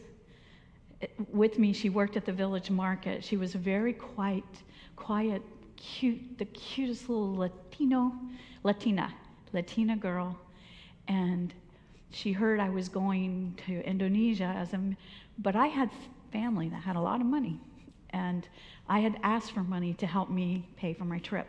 with 1.33 1.59
me. 1.59 1.72
She 1.72 1.89
worked 1.89 2.18
at 2.18 2.26
the 2.26 2.33
village 2.33 2.68
market. 2.68 3.24
She 3.24 3.39
was 3.39 3.55
very 3.55 3.95
quiet, 3.95 4.45
quiet, 4.97 5.41
cute, 5.76 6.37
the 6.37 6.45
cutest 6.45 7.09
little 7.09 7.35
Latino, 7.35 8.12
Latina, 8.64 9.14
Latina 9.55 9.97
girl. 9.97 10.39
And 11.09 11.55
she 12.11 12.33
heard 12.33 12.61
I 12.61 12.68
was 12.68 12.91
going 12.91 13.59
to 13.66 13.83
Indonesia 13.83 14.53
as 14.59 14.74
a, 14.74 14.95
but 15.39 15.57
I 15.57 15.68
had 15.68 15.89
family 16.33 16.68
that 16.68 16.83
had 16.83 16.97
a 16.97 17.01
lot 17.01 17.22
of 17.22 17.26
money. 17.26 17.59
And 18.11 18.49
I 18.89 19.01
had 19.01 19.19
asked 19.23 19.53
for 19.53 19.63
money 19.63 19.95
to 19.95 20.07
help 20.07 20.31
me 20.31 20.69
pay 20.77 20.95
for 20.95 21.05
my 21.05 21.19
trip. 21.19 21.47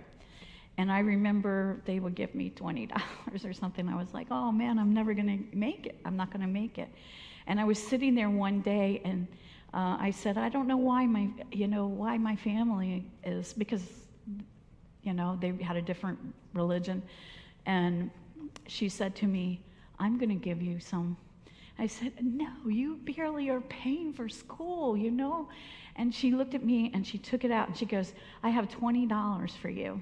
And 0.77 0.91
I 0.91 0.99
remember 0.99 1.81
they 1.85 1.99
would 1.99 2.15
give 2.15 2.33
me 2.33 2.51
$20 2.55 2.89
or 3.45 3.53
something. 3.53 3.89
I 3.89 3.95
was 3.95 4.13
like, 4.13 4.27
oh 4.31 4.51
man, 4.51 4.79
I'm 4.79 4.93
never 4.93 5.13
going 5.13 5.27
to 5.27 5.57
make 5.57 5.85
it. 5.85 5.99
I'm 6.05 6.15
not 6.15 6.31
going 6.31 6.41
to 6.41 6.47
make 6.47 6.77
it. 6.77 6.89
And 7.47 7.59
I 7.59 7.65
was 7.65 7.77
sitting 7.77 8.15
there 8.15 8.29
one 8.29 8.61
day 8.61 9.01
and 9.03 9.27
uh, 9.73 9.97
I 9.99 10.11
said, 10.11 10.37
I 10.37 10.49
don't 10.49 10.67
know 10.67 10.77
why 10.77 11.05
my, 11.05 11.29
you 11.51 11.67
know, 11.67 11.87
why 11.87 12.17
my 12.17 12.35
family 12.35 13.05
is, 13.23 13.53
because, 13.53 13.83
you 15.03 15.13
know, 15.13 15.37
they 15.41 15.53
had 15.61 15.75
a 15.75 15.81
different 15.81 16.17
religion. 16.53 17.03
And 17.65 18.09
she 18.67 18.87
said 18.89 19.15
to 19.17 19.27
me, 19.27 19.61
I'm 19.99 20.17
going 20.17 20.29
to 20.29 20.35
give 20.35 20.61
you 20.61 20.79
some. 20.79 21.17
I 21.79 21.87
said, 21.87 22.11
No, 22.21 22.49
you 22.67 22.97
barely 22.97 23.49
are 23.49 23.61
paying 23.61 24.11
for 24.11 24.27
school, 24.27 24.97
you 24.97 25.09
know? 25.09 25.47
And 25.95 26.13
she 26.13 26.31
looked 26.31 26.53
at 26.53 26.63
me 26.63 26.91
and 26.93 27.07
she 27.07 27.17
took 27.17 27.45
it 27.45 27.51
out 27.51 27.69
and 27.69 27.77
she 27.77 27.85
goes, 27.85 28.13
I 28.43 28.49
have 28.49 28.67
$20 28.67 29.57
for 29.57 29.69
you. 29.69 30.01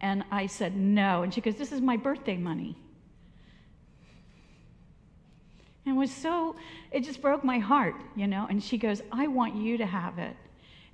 And 0.00 0.24
I 0.30 0.46
said, 0.46 0.76
No. 0.76 1.22
And 1.22 1.32
she 1.32 1.40
goes, 1.40 1.54
This 1.54 1.70
is 1.70 1.80
my 1.80 1.96
birthday 1.96 2.36
money. 2.36 2.76
And 5.86 5.94
it 5.94 5.98
was 5.98 6.12
so, 6.12 6.56
it 6.90 7.04
just 7.04 7.22
broke 7.22 7.44
my 7.44 7.58
heart, 7.58 7.94
you 8.16 8.26
know. 8.26 8.46
And 8.50 8.62
she 8.62 8.78
goes, 8.78 9.00
I 9.12 9.28
want 9.28 9.54
you 9.54 9.78
to 9.78 9.86
have 9.86 10.18
it. 10.18 10.36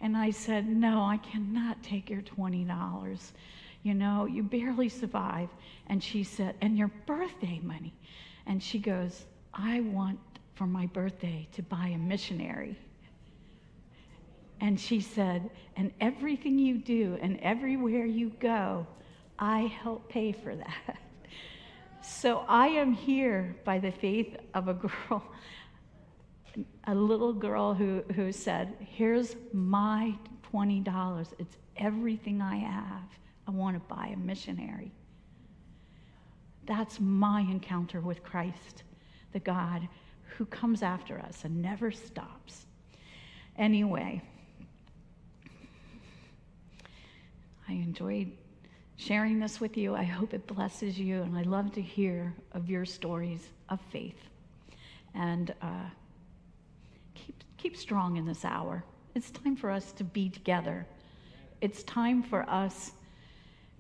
And 0.03 0.15
I 0.15 0.31
said, 0.31 0.69
No, 0.69 1.03
I 1.03 1.17
cannot 1.17 1.83
take 1.83 2.11
your 2.11 2.21
$20. 2.21 3.33
You 3.83 3.95
know, 3.95 4.27
you 4.27 4.43
barely 4.43 4.91
survive. 4.91 5.49
And 5.87 6.03
she 6.03 6.23
said, 6.23 6.55
And 6.61 6.77
your 6.77 6.89
birthday 7.07 7.61
money. 7.63 7.95
And 8.47 8.63
she 8.63 8.79
goes, 8.79 9.25
I 9.53 9.81
want 9.81 10.19
for 10.55 10.67
my 10.67 10.87
birthday 10.87 11.49
to 11.53 11.63
buy 11.63 11.89
a 11.89 11.99
missionary. 11.99 12.79
And 14.61 14.81
she 14.81 15.01
said, 15.01 15.51
And 15.77 15.93
everything 16.01 16.59
you 16.59 16.79
do 16.79 17.19
and 17.21 17.39
everywhere 17.41 18.07
you 18.07 18.31
go, 18.41 18.87
I 19.39 19.63
help 19.83 20.09
pay 20.09 20.33
for 20.33 20.57
that. 20.57 20.99
So 22.03 22.45
I 22.49 22.69
am 22.69 22.93
here 22.93 23.57
by 23.65 23.81
the 23.81 23.91
faith 23.91 24.37
of 24.55 24.69
a 24.69 24.75
girl, 24.75 25.25
a 26.85 26.95
little 26.95 27.33
girl 27.33 27.75
who, 27.75 28.05
who 28.15 28.31
said, 28.31 28.77
Here's 28.79 29.35
my 29.53 30.15
$20. 30.53 31.35
It's 31.41 31.57
everything 31.77 32.41
I 32.41 32.57
have. 32.57 33.03
I 33.49 33.51
want 33.51 33.77
to 33.77 33.95
buy 33.95 34.13
a 34.15 34.17
missionary. 34.17 34.93
That's 36.67 36.99
my 37.01 37.41
encounter 37.41 38.01
with 38.01 38.23
Christ, 38.23 38.83
the 39.33 39.41
God 39.41 39.89
who 40.37 40.47
comes 40.47 40.83
after 40.83 41.19
us 41.19 41.45
and 41.45 41.63
never 41.63 41.91
stops. 41.91 42.67
Anyway, 43.57 44.21
I 47.69 47.73
enjoyed 47.73 48.33
sharing 48.97 49.39
this 49.39 49.61
with 49.61 49.77
you. 49.77 49.95
I 49.95 50.03
hope 50.05 50.35
it 50.35 50.47
blesses 50.47 50.99
you, 50.99 51.23
and 51.23 51.37
I 51.37 51.43
love 51.43 51.73
to 51.73 51.83
hear 51.83 52.35
of 52.53 52.69
your 52.69 52.85
stories 52.85 53.49
of 53.69 53.81
faith. 53.93 54.19
And 55.15 55.55
uh, 55.63 55.89
keep, 57.15 57.43
keep 57.57 57.77
strong 57.77 58.17
in 58.17 58.27
this 58.27 58.45
hour. 58.45 58.85
It's 59.15 59.31
time 59.31 59.57
for 59.57 59.71
us 59.71 59.93
to 59.93 60.05
be 60.05 60.29
together. 60.29 60.87
It's 61.61 61.83
time 61.85 62.23
for 62.23 62.49
us 62.51 62.93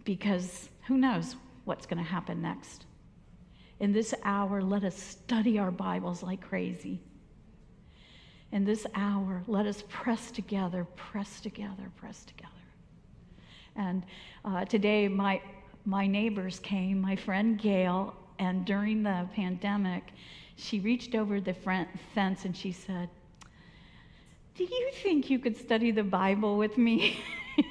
because 0.05 0.71
who 0.87 0.97
knows 0.97 1.37
what's 1.67 1.85
going 1.85 2.03
to 2.03 2.09
happen 2.09 2.41
next. 2.41 2.87
In 3.81 3.93
this 3.93 4.15
hour, 4.25 4.63
let 4.63 4.85
us 4.85 4.97
study 4.97 5.59
our 5.59 5.71
Bibles 5.71 6.23
like 6.23 6.41
crazy. 6.41 7.01
In 8.53 8.65
this 8.65 8.87
hour, 8.95 9.43
let 9.47 9.67
us 9.67 9.85
press 9.89 10.31
together, 10.31 10.87
press 10.97 11.41
together, 11.41 11.91
press 11.97 12.25
together. 12.25 12.53
And 13.75 14.05
uh, 14.45 14.65
today, 14.65 15.09
my, 15.09 15.43
my 15.85 16.07
neighbors 16.07 16.59
came, 16.61 17.01
my 17.01 17.17
friend 17.17 17.59
Gail, 17.61 18.15
and 18.39 18.65
during 18.65 19.03
the 19.03 19.29
pandemic, 19.35 20.05
she 20.55 20.79
reached 20.81 21.15
over 21.15 21.41
the 21.41 21.53
front 21.53 21.89
fence 22.15 22.45
and 22.45 22.57
she 22.57 22.73
said, 22.73 23.11
Do 24.55 24.65
you 24.65 24.91
think 25.03 25.29
you 25.29 25.39
could 25.39 25.57
study 25.57 25.91
the 25.91 26.05
Bible 26.05 26.57
with 26.57 26.79
me? 26.79 27.19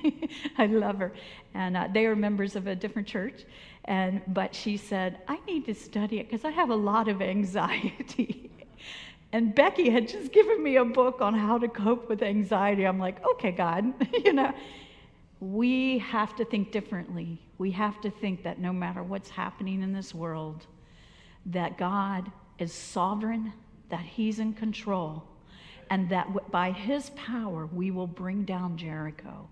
I 0.58 0.66
love 0.68 1.00
her. 1.00 1.14
And 1.54 1.78
uh, 1.78 1.88
they 1.91 2.06
are 2.06 2.16
members 2.16 2.56
of 2.56 2.68
a 2.68 2.76
different 2.76 3.08
church. 3.08 3.46
And, 3.86 4.22
but 4.28 4.56
she 4.56 4.78
said, 4.78 5.20
I 5.28 5.40
need 5.46 5.66
to 5.66 5.76
study 5.76 6.20
it 6.20 6.30
because 6.30 6.44
I 6.44 6.52
have 6.52 6.70
a 6.70 6.76
lot 6.76 7.08
of 7.08 7.22
anxiety. 7.22 8.50
and 9.32 9.54
Becky 9.54 9.90
had 9.90 10.08
just 10.08 10.32
given 10.32 10.62
me 10.62 10.78
a 10.78 10.86
book 10.86 11.22
on 11.22 11.34
how 11.34 11.58
to 11.60 11.68
cope 11.68 12.10
with 12.10 12.24
anxiety. 12.24 12.86
I'm 12.86 13.00
like, 13.00 13.24
okay, 13.26 13.52
God, 13.52 13.94
you 14.26 14.34
know 14.34 14.54
we 15.40 16.00
have 16.00 16.36
to 16.38 16.46
think 16.46 16.72
differently. 16.72 17.40
We 17.58 17.72
have 17.72 18.02
to 18.02 18.10
think 18.10 18.44
that 18.44 18.60
no 18.60 18.72
matter 18.72 19.04
what's 19.04 19.30
happening 19.30 19.84
in 19.84 19.94
this 19.94 20.14
world, 20.14 20.66
that 21.48 21.78
God 21.78 22.32
is 22.58 22.74
sovereign, 22.74 23.54
that 23.90 24.02
He's 24.02 24.40
in 24.40 24.54
control, 24.54 25.24
and 25.90 26.10
that 26.10 26.52
by 26.52 26.72
His 26.72 27.12
power 27.12 27.68
we 27.68 27.92
will 27.92 28.08
bring 28.08 28.44
down 28.44 28.78
Jericho. 28.78 29.48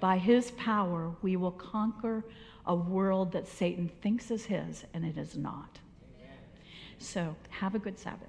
By 0.00 0.18
His 0.18 0.50
power 0.52 1.12
we 1.22 1.36
will 1.36 1.52
conquer 1.52 2.24
a 2.70 2.74
world 2.74 3.32
that 3.32 3.48
Satan 3.48 3.90
thinks 4.00 4.30
is 4.30 4.44
His, 4.44 4.84
and 4.94 5.04
it 5.04 5.18
is 5.18 5.36
not. 5.36 5.80
So, 6.98 7.34
have 7.48 7.74
a 7.74 7.80
good 7.80 7.98
Sabbath. 7.98 8.28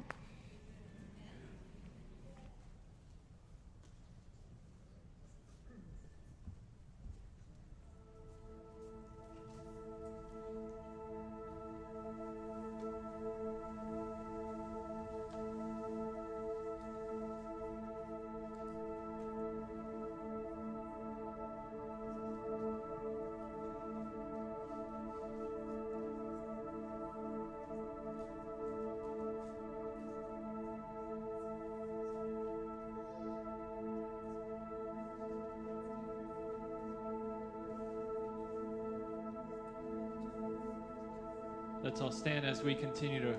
as 42.61 42.65
we 42.65 42.75
continue 42.75 43.19
to 43.19 43.35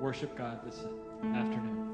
worship 0.00 0.36
God 0.36 0.58
this 0.64 0.80
afternoon. 1.22 1.84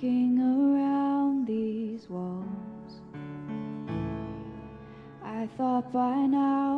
walking. 0.00 0.59
by 5.92 6.26
now. 6.26 6.69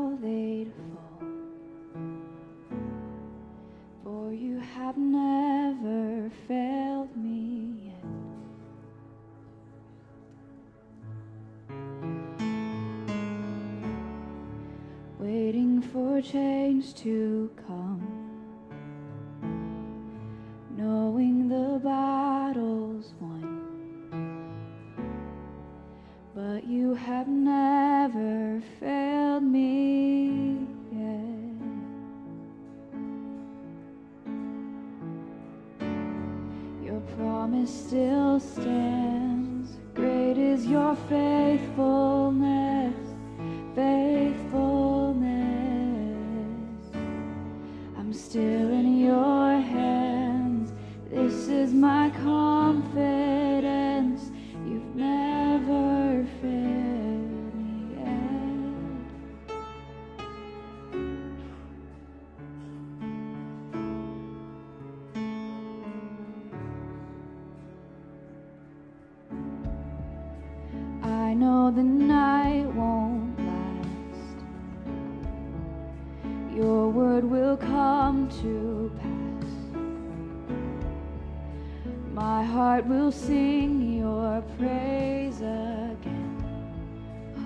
My 82.13 82.45
heart 82.45 82.85
will 82.87 83.11
sing 83.11 83.97
your 83.97 84.43
praise 84.59 85.39
again. 85.39 86.45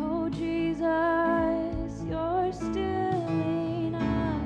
Oh, 0.01 0.29
Jesus, 0.29 2.03
you're 2.05 2.53
still 2.53 3.29
enough. 3.29 4.43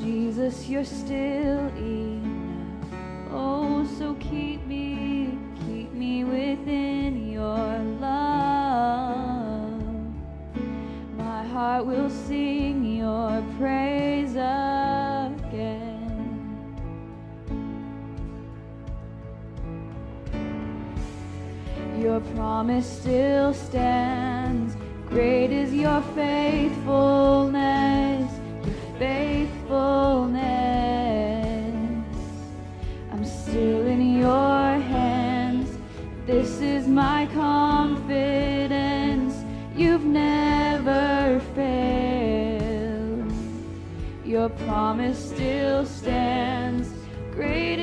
Jesus, 0.00 0.68
you're 0.68 0.84
still 0.84 1.66
enough. 1.76 2.92
Oh, 3.32 3.84
so 3.98 4.14
keep 4.20 4.64
me, 4.64 5.36
keep 5.66 5.92
me 5.92 6.22
within 6.22 7.32
your 7.32 7.80
love. 8.00 9.82
My 11.16 11.44
heart 11.44 11.84
will 11.84 12.08
sing. 12.08 12.67
promise 22.38 22.86
still 23.00 23.52
stands. 23.52 24.76
Great 25.08 25.50
is 25.50 25.74
your 25.74 26.00
faithfulness, 26.14 28.30
your 28.64 28.76
faithfulness. 28.96 31.96
I'm 33.10 33.24
still 33.24 33.88
in 33.88 34.18
your 34.18 34.78
hands. 34.94 35.78
This 36.26 36.60
is 36.60 36.86
my 36.86 37.26
confidence. 37.34 39.34
You've 39.74 40.04
never 40.04 41.40
failed. 41.56 43.32
Your 44.24 44.48
promise 44.50 45.30
still 45.30 45.84
stands. 45.84 46.88
Great 47.32 47.77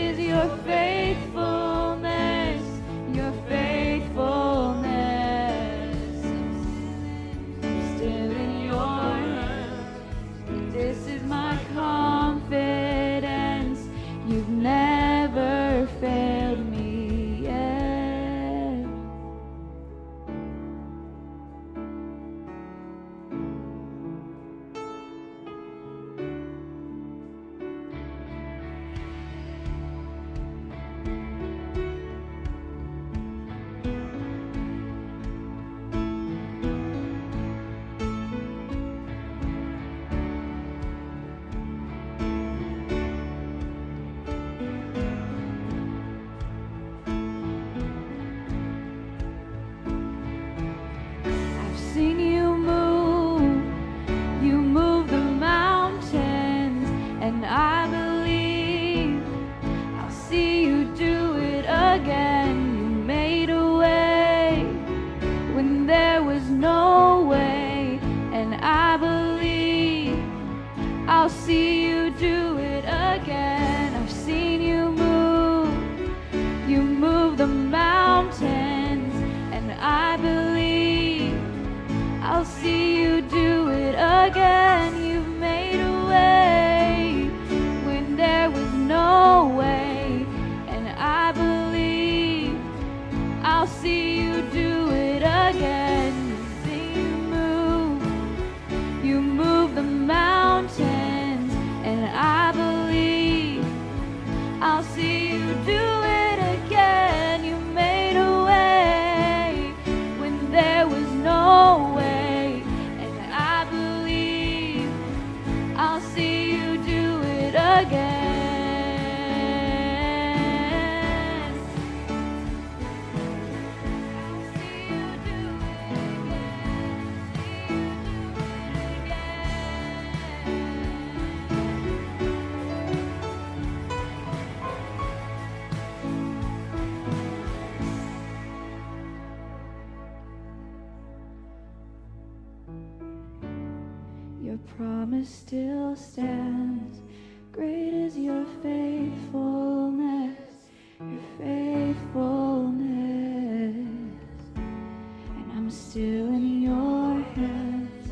still 155.76 156.28
in 156.28 156.61
your 156.61 157.21
hands. 157.36 158.11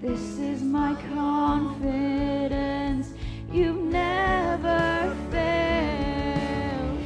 This 0.00 0.38
is 0.38 0.62
my 0.62 0.94
confidence. 1.14 3.14
You've 3.50 3.82
never 3.82 5.16
failed. 5.30 7.00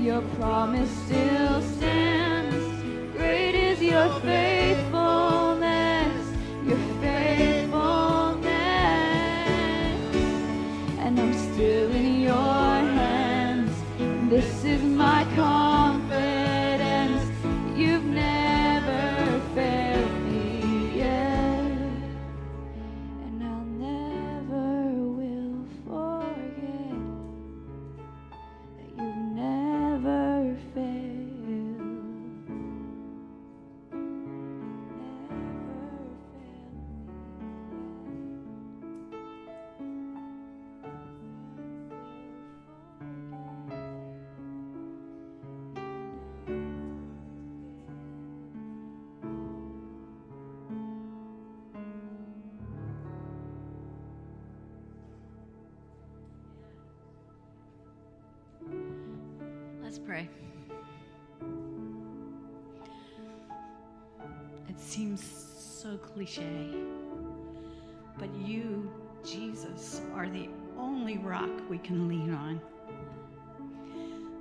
Your 0.00 0.22
promise 0.38 0.90
still 1.06 1.60
stands. 1.60 1.83
Cliche, 66.24 66.68
but 68.18 68.34
you, 68.34 68.90
Jesus, 69.24 70.00
are 70.14 70.28
the 70.28 70.48
only 70.78 71.18
rock 71.18 71.50
we 71.68 71.76
can 71.78 72.08
lean 72.08 72.32
on. 72.32 72.60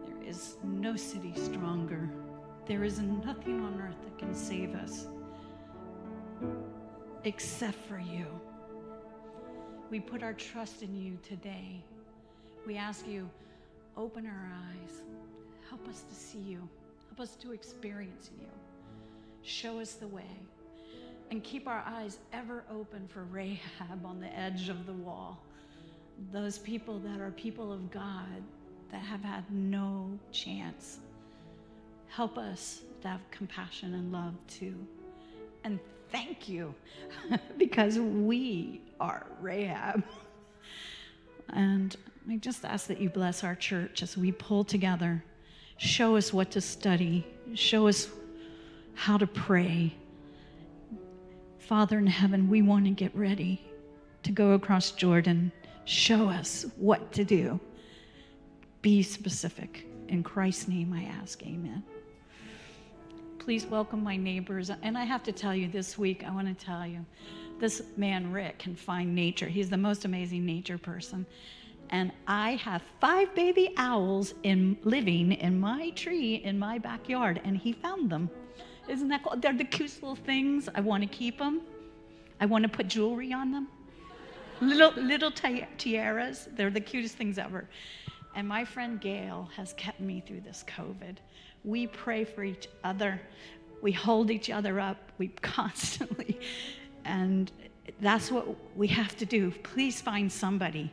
There 0.05 0.29
is 0.29 0.55
no 0.63 0.95
city 0.95 1.33
stronger. 1.35 2.09
There 2.67 2.85
is 2.85 2.99
nothing 2.99 3.59
on 3.61 3.81
earth 3.81 3.97
that 4.05 4.17
can 4.17 4.33
save 4.33 4.75
us 4.75 5.07
except 7.25 7.77
for 7.89 7.99
you. 7.99 8.27
We 9.89 9.99
put 9.99 10.23
our 10.23 10.33
trust 10.33 10.83
in 10.83 10.95
you 10.95 11.17
today. 11.27 11.83
We 12.65 12.77
ask 12.77 13.05
you, 13.05 13.29
open 13.97 14.25
our 14.25 14.51
eyes. 14.69 15.01
Help 15.69 15.85
us 15.89 16.03
to 16.07 16.15
see 16.15 16.39
you. 16.39 16.67
Help 17.09 17.19
us 17.19 17.35
to 17.41 17.51
experience 17.51 18.29
you. 18.39 18.47
Show 19.41 19.79
us 19.79 19.93
the 19.93 20.07
way. 20.07 20.23
And 21.33 21.43
keep 21.43 21.67
our 21.67 21.83
eyes 21.87 22.19
ever 22.31 22.63
open 22.71 23.07
for 23.07 23.23
Rahab 23.23 24.05
on 24.05 24.21
the 24.21 24.31
edge 24.37 24.69
of 24.69 24.85
the 24.85 24.93
wall. 24.93 25.41
Those 26.31 26.59
people 26.59 26.99
that 26.99 27.19
are 27.19 27.31
people 27.31 27.73
of 27.73 27.89
God 27.89 28.43
that 28.91 29.01
have 29.01 29.23
had 29.23 29.43
no 29.51 30.11
chance. 30.31 30.99
Help 32.07 32.37
us 32.37 32.81
to 33.01 33.07
have 33.07 33.21
compassion 33.31 33.95
and 33.95 34.11
love 34.11 34.35
too. 34.47 34.75
And 35.63 35.79
thank 36.11 36.47
you 36.47 36.75
because 37.57 37.97
we 37.97 38.81
are 38.99 39.25
Rahab. 39.41 40.03
And 41.49 41.95
I 42.29 42.35
just 42.35 42.63
ask 42.63 42.85
that 42.85 43.01
you 43.01 43.09
bless 43.09 43.43
our 43.43 43.55
church 43.55 44.03
as 44.03 44.15
we 44.15 44.31
pull 44.31 44.63
together. 44.63 45.23
Show 45.77 46.15
us 46.15 46.31
what 46.31 46.51
to 46.51 46.61
study, 46.61 47.25
show 47.55 47.87
us 47.87 48.07
how 48.93 49.17
to 49.17 49.25
pray. 49.25 49.95
Father 51.73 51.97
in 51.97 52.05
heaven, 52.05 52.51
we 52.51 52.61
want 52.61 52.85
to 52.85 52.91
get 52.91 53.15
ready 53.15 53.59
to 54.21 54.31
go 54.31 54.51
across 54.51 54.91
Jordan. 54.91 55.51
Show 55.85 56.29
us 56.29 56.67
what 56.77 57.11
to 57.13 57.23
do. 57.23 57.59
Be 58.83 59.01
specific. 59.01 59.87
In 60.07 60.21
Christ's 60.21 60.67
name 60.67 60.93
I 60.93 61.05
ask, 61.05 61.41
amen. 61.41 61.83
Please 63.39 63.65
welcome 63.65 64.03
my 64.03 64.15
neighbors. 64.15 64.69
And 64.83 64.95
I 64.95 65.03
have 65.03 65.23
to 65.23 65.31
tell 65.31 65.55
you 65.55 65.67
this 65.67 65.97
week, 65.97 66.23
I 66.23 66.29
want 66.29 66.47
to 66.47 66.63
tell 66.63 66.85
you, 66.85 67.03
this 67.59 67.81
man, 67.97 68.31
Rick, 68.31 68.59
can 68.59 68.75
find 68.75 69.15
nature. 69.15 69.47
He's 69.47 69.71
the 69.71 69.75
most 69.75 70.05
amazing 70.05 70.45
nature 70.45 70.77
person. 70.77 71.25
And 71.89 72.11
I 72.27 72.51
have 72.57 72.83
five 73.01 73.33
baby 73.33 73.73
owls 73.77 74.35
in 74.43 74.77
living 74.83 75.31
in 75.31 75.59
my 75.59 75.89
tree 75.95 76.35
in 76.35 76.59
my 76.59 76.77
backyard, 76.77 77.41
and 77.43 77.57
he 77.57 77.73
found 77.73 78.11
them. 78.11 78.29
Isn't 78.87 79.07
that 79.09 79.23
cool? 79.23 79.37
They're 79.37 79.53
the 79.53 79.63
cutest 79.63 80.03
little 80.03 80.15
things. 80.15 80.69
I 80.73 80.81
want 80.81 81.03
to 81.03 81.09
keep 81.09 81.39
them. 81.39 81.61
I 82.39 82.45
want 82.45 82.63
to 82.63 82.69
put 82.69 82.87
jewelry 82.87 83.31
on 83.31 83.51
them. 83.51 83.67
Little 84.61 84.91
little 85.01 85.31
ti- 85.31 85.65
tiaras. 85.77 86.47
They're 86.55 86.69
the 86.69 86.81
cutest 86.81 87.15
things 87.15 87.37
ever. 87.37 87.67
And 88.35 88.47
my 88.47 88.65
friend 88.65 88.99
Gail 88.99 89.49
has 89.55 89.73
kept 89.73 89.99
me 89.99 90.23
through 90.25 90.41
this 90.41 90.65
COVID. 90.67 91.17
We 91.63 91.87
pray 91.87 92.23
for 92.25 92.43
each 92.43 92.67
other. 92.83 93.21
We 93.81 93.91
hold 93.91 94.31
each 94.31 94.49
other 94.49 94.79
up. 94.79 95.11
We 95.17 95.27
constantly, 95.41 96.39
and 97.05 97.51
that's 98.01 98.31
what 98.31 98.47
we 98.75 98.87
have 98.87 99.15
to 99.17 99.25
do. 99.25 99.51
Please 99.63 100.01
find 100.01 100.31
somebody. 100.31 100.91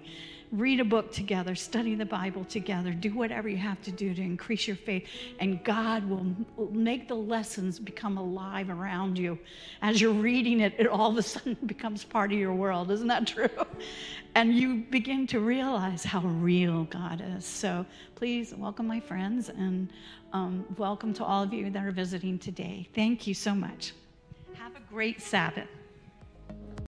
Read 0.53 0.81
a 0.81 0.85
book 0.85 1.13
together, 1.13 1.55
study 1.55 1.95
the 1.95 2.05
Bible 2.05 2.45
together, 2.45 2.91
do 2.91 3.15
whatever 3.15 3.49
you 3.49 3.57
have 3.57 3.81
to 3.83 3.93
do 3.93 4.13
to 4.13 4.21
increase 4.21 4.67
your 4.67 4.77
faith, 4.77 5.07
and 5.39 5.63
God 5.63 6.09
will, 6.09 6.27
make 6.73 7.07
the 7.07 7.15
lessons 7.15 7.79
become 7.79 8.19
alive 8.19 8.69
around 8.69 9.17
you. 9.17 9.39
As 9.81 10.01
you're 10.01 10.13
reading 10.13 10.59
it, 10.59 10.75
it 10.77 10.89
all 10.89 11.13
of 11.13 11.19
a 11.19 11.23
sudden 11.23 11.57
becomes 11.67 12.03
part 12.03 12.33
of 12.33 12.39
your 12.39 12.53
world. 12.53 12.91
Isn't 12.91 13.09
that 13.09 13.27
true? 13.27 13.49
And 14.37 14.55
you 14.55 14.85
begin 14.91 15.27
to 15.29 15.41
realize 15.41 16.05
how 16.05 16.21
real 16.21 16.85
God 16.85 17.21
is. 17.37 17.45
So 17.45 17.85
please 18.15 18.55
welcome 18.55 18.87
my 18.87 19.01
friends 19.01 19.49
and 19.49 19.89
um, 20.33 20.65
welcome 20.79 21.13
to 21.15 21.25
all 21.25 21.43
of 21.43 21.53
you 21.53 21.69
that 21.71 21.85
are 21.85 21.91
visiting 21.91 22.39
today. 22.39 22.89
Thank 22.95 23.27
you 23.27 23.35
so 23.35 23.57
much. 23.57 23.93
Have 24.55 24.77
a 24.77 24.81
great 24.89 25.21
Sabbath. 25.21 25.67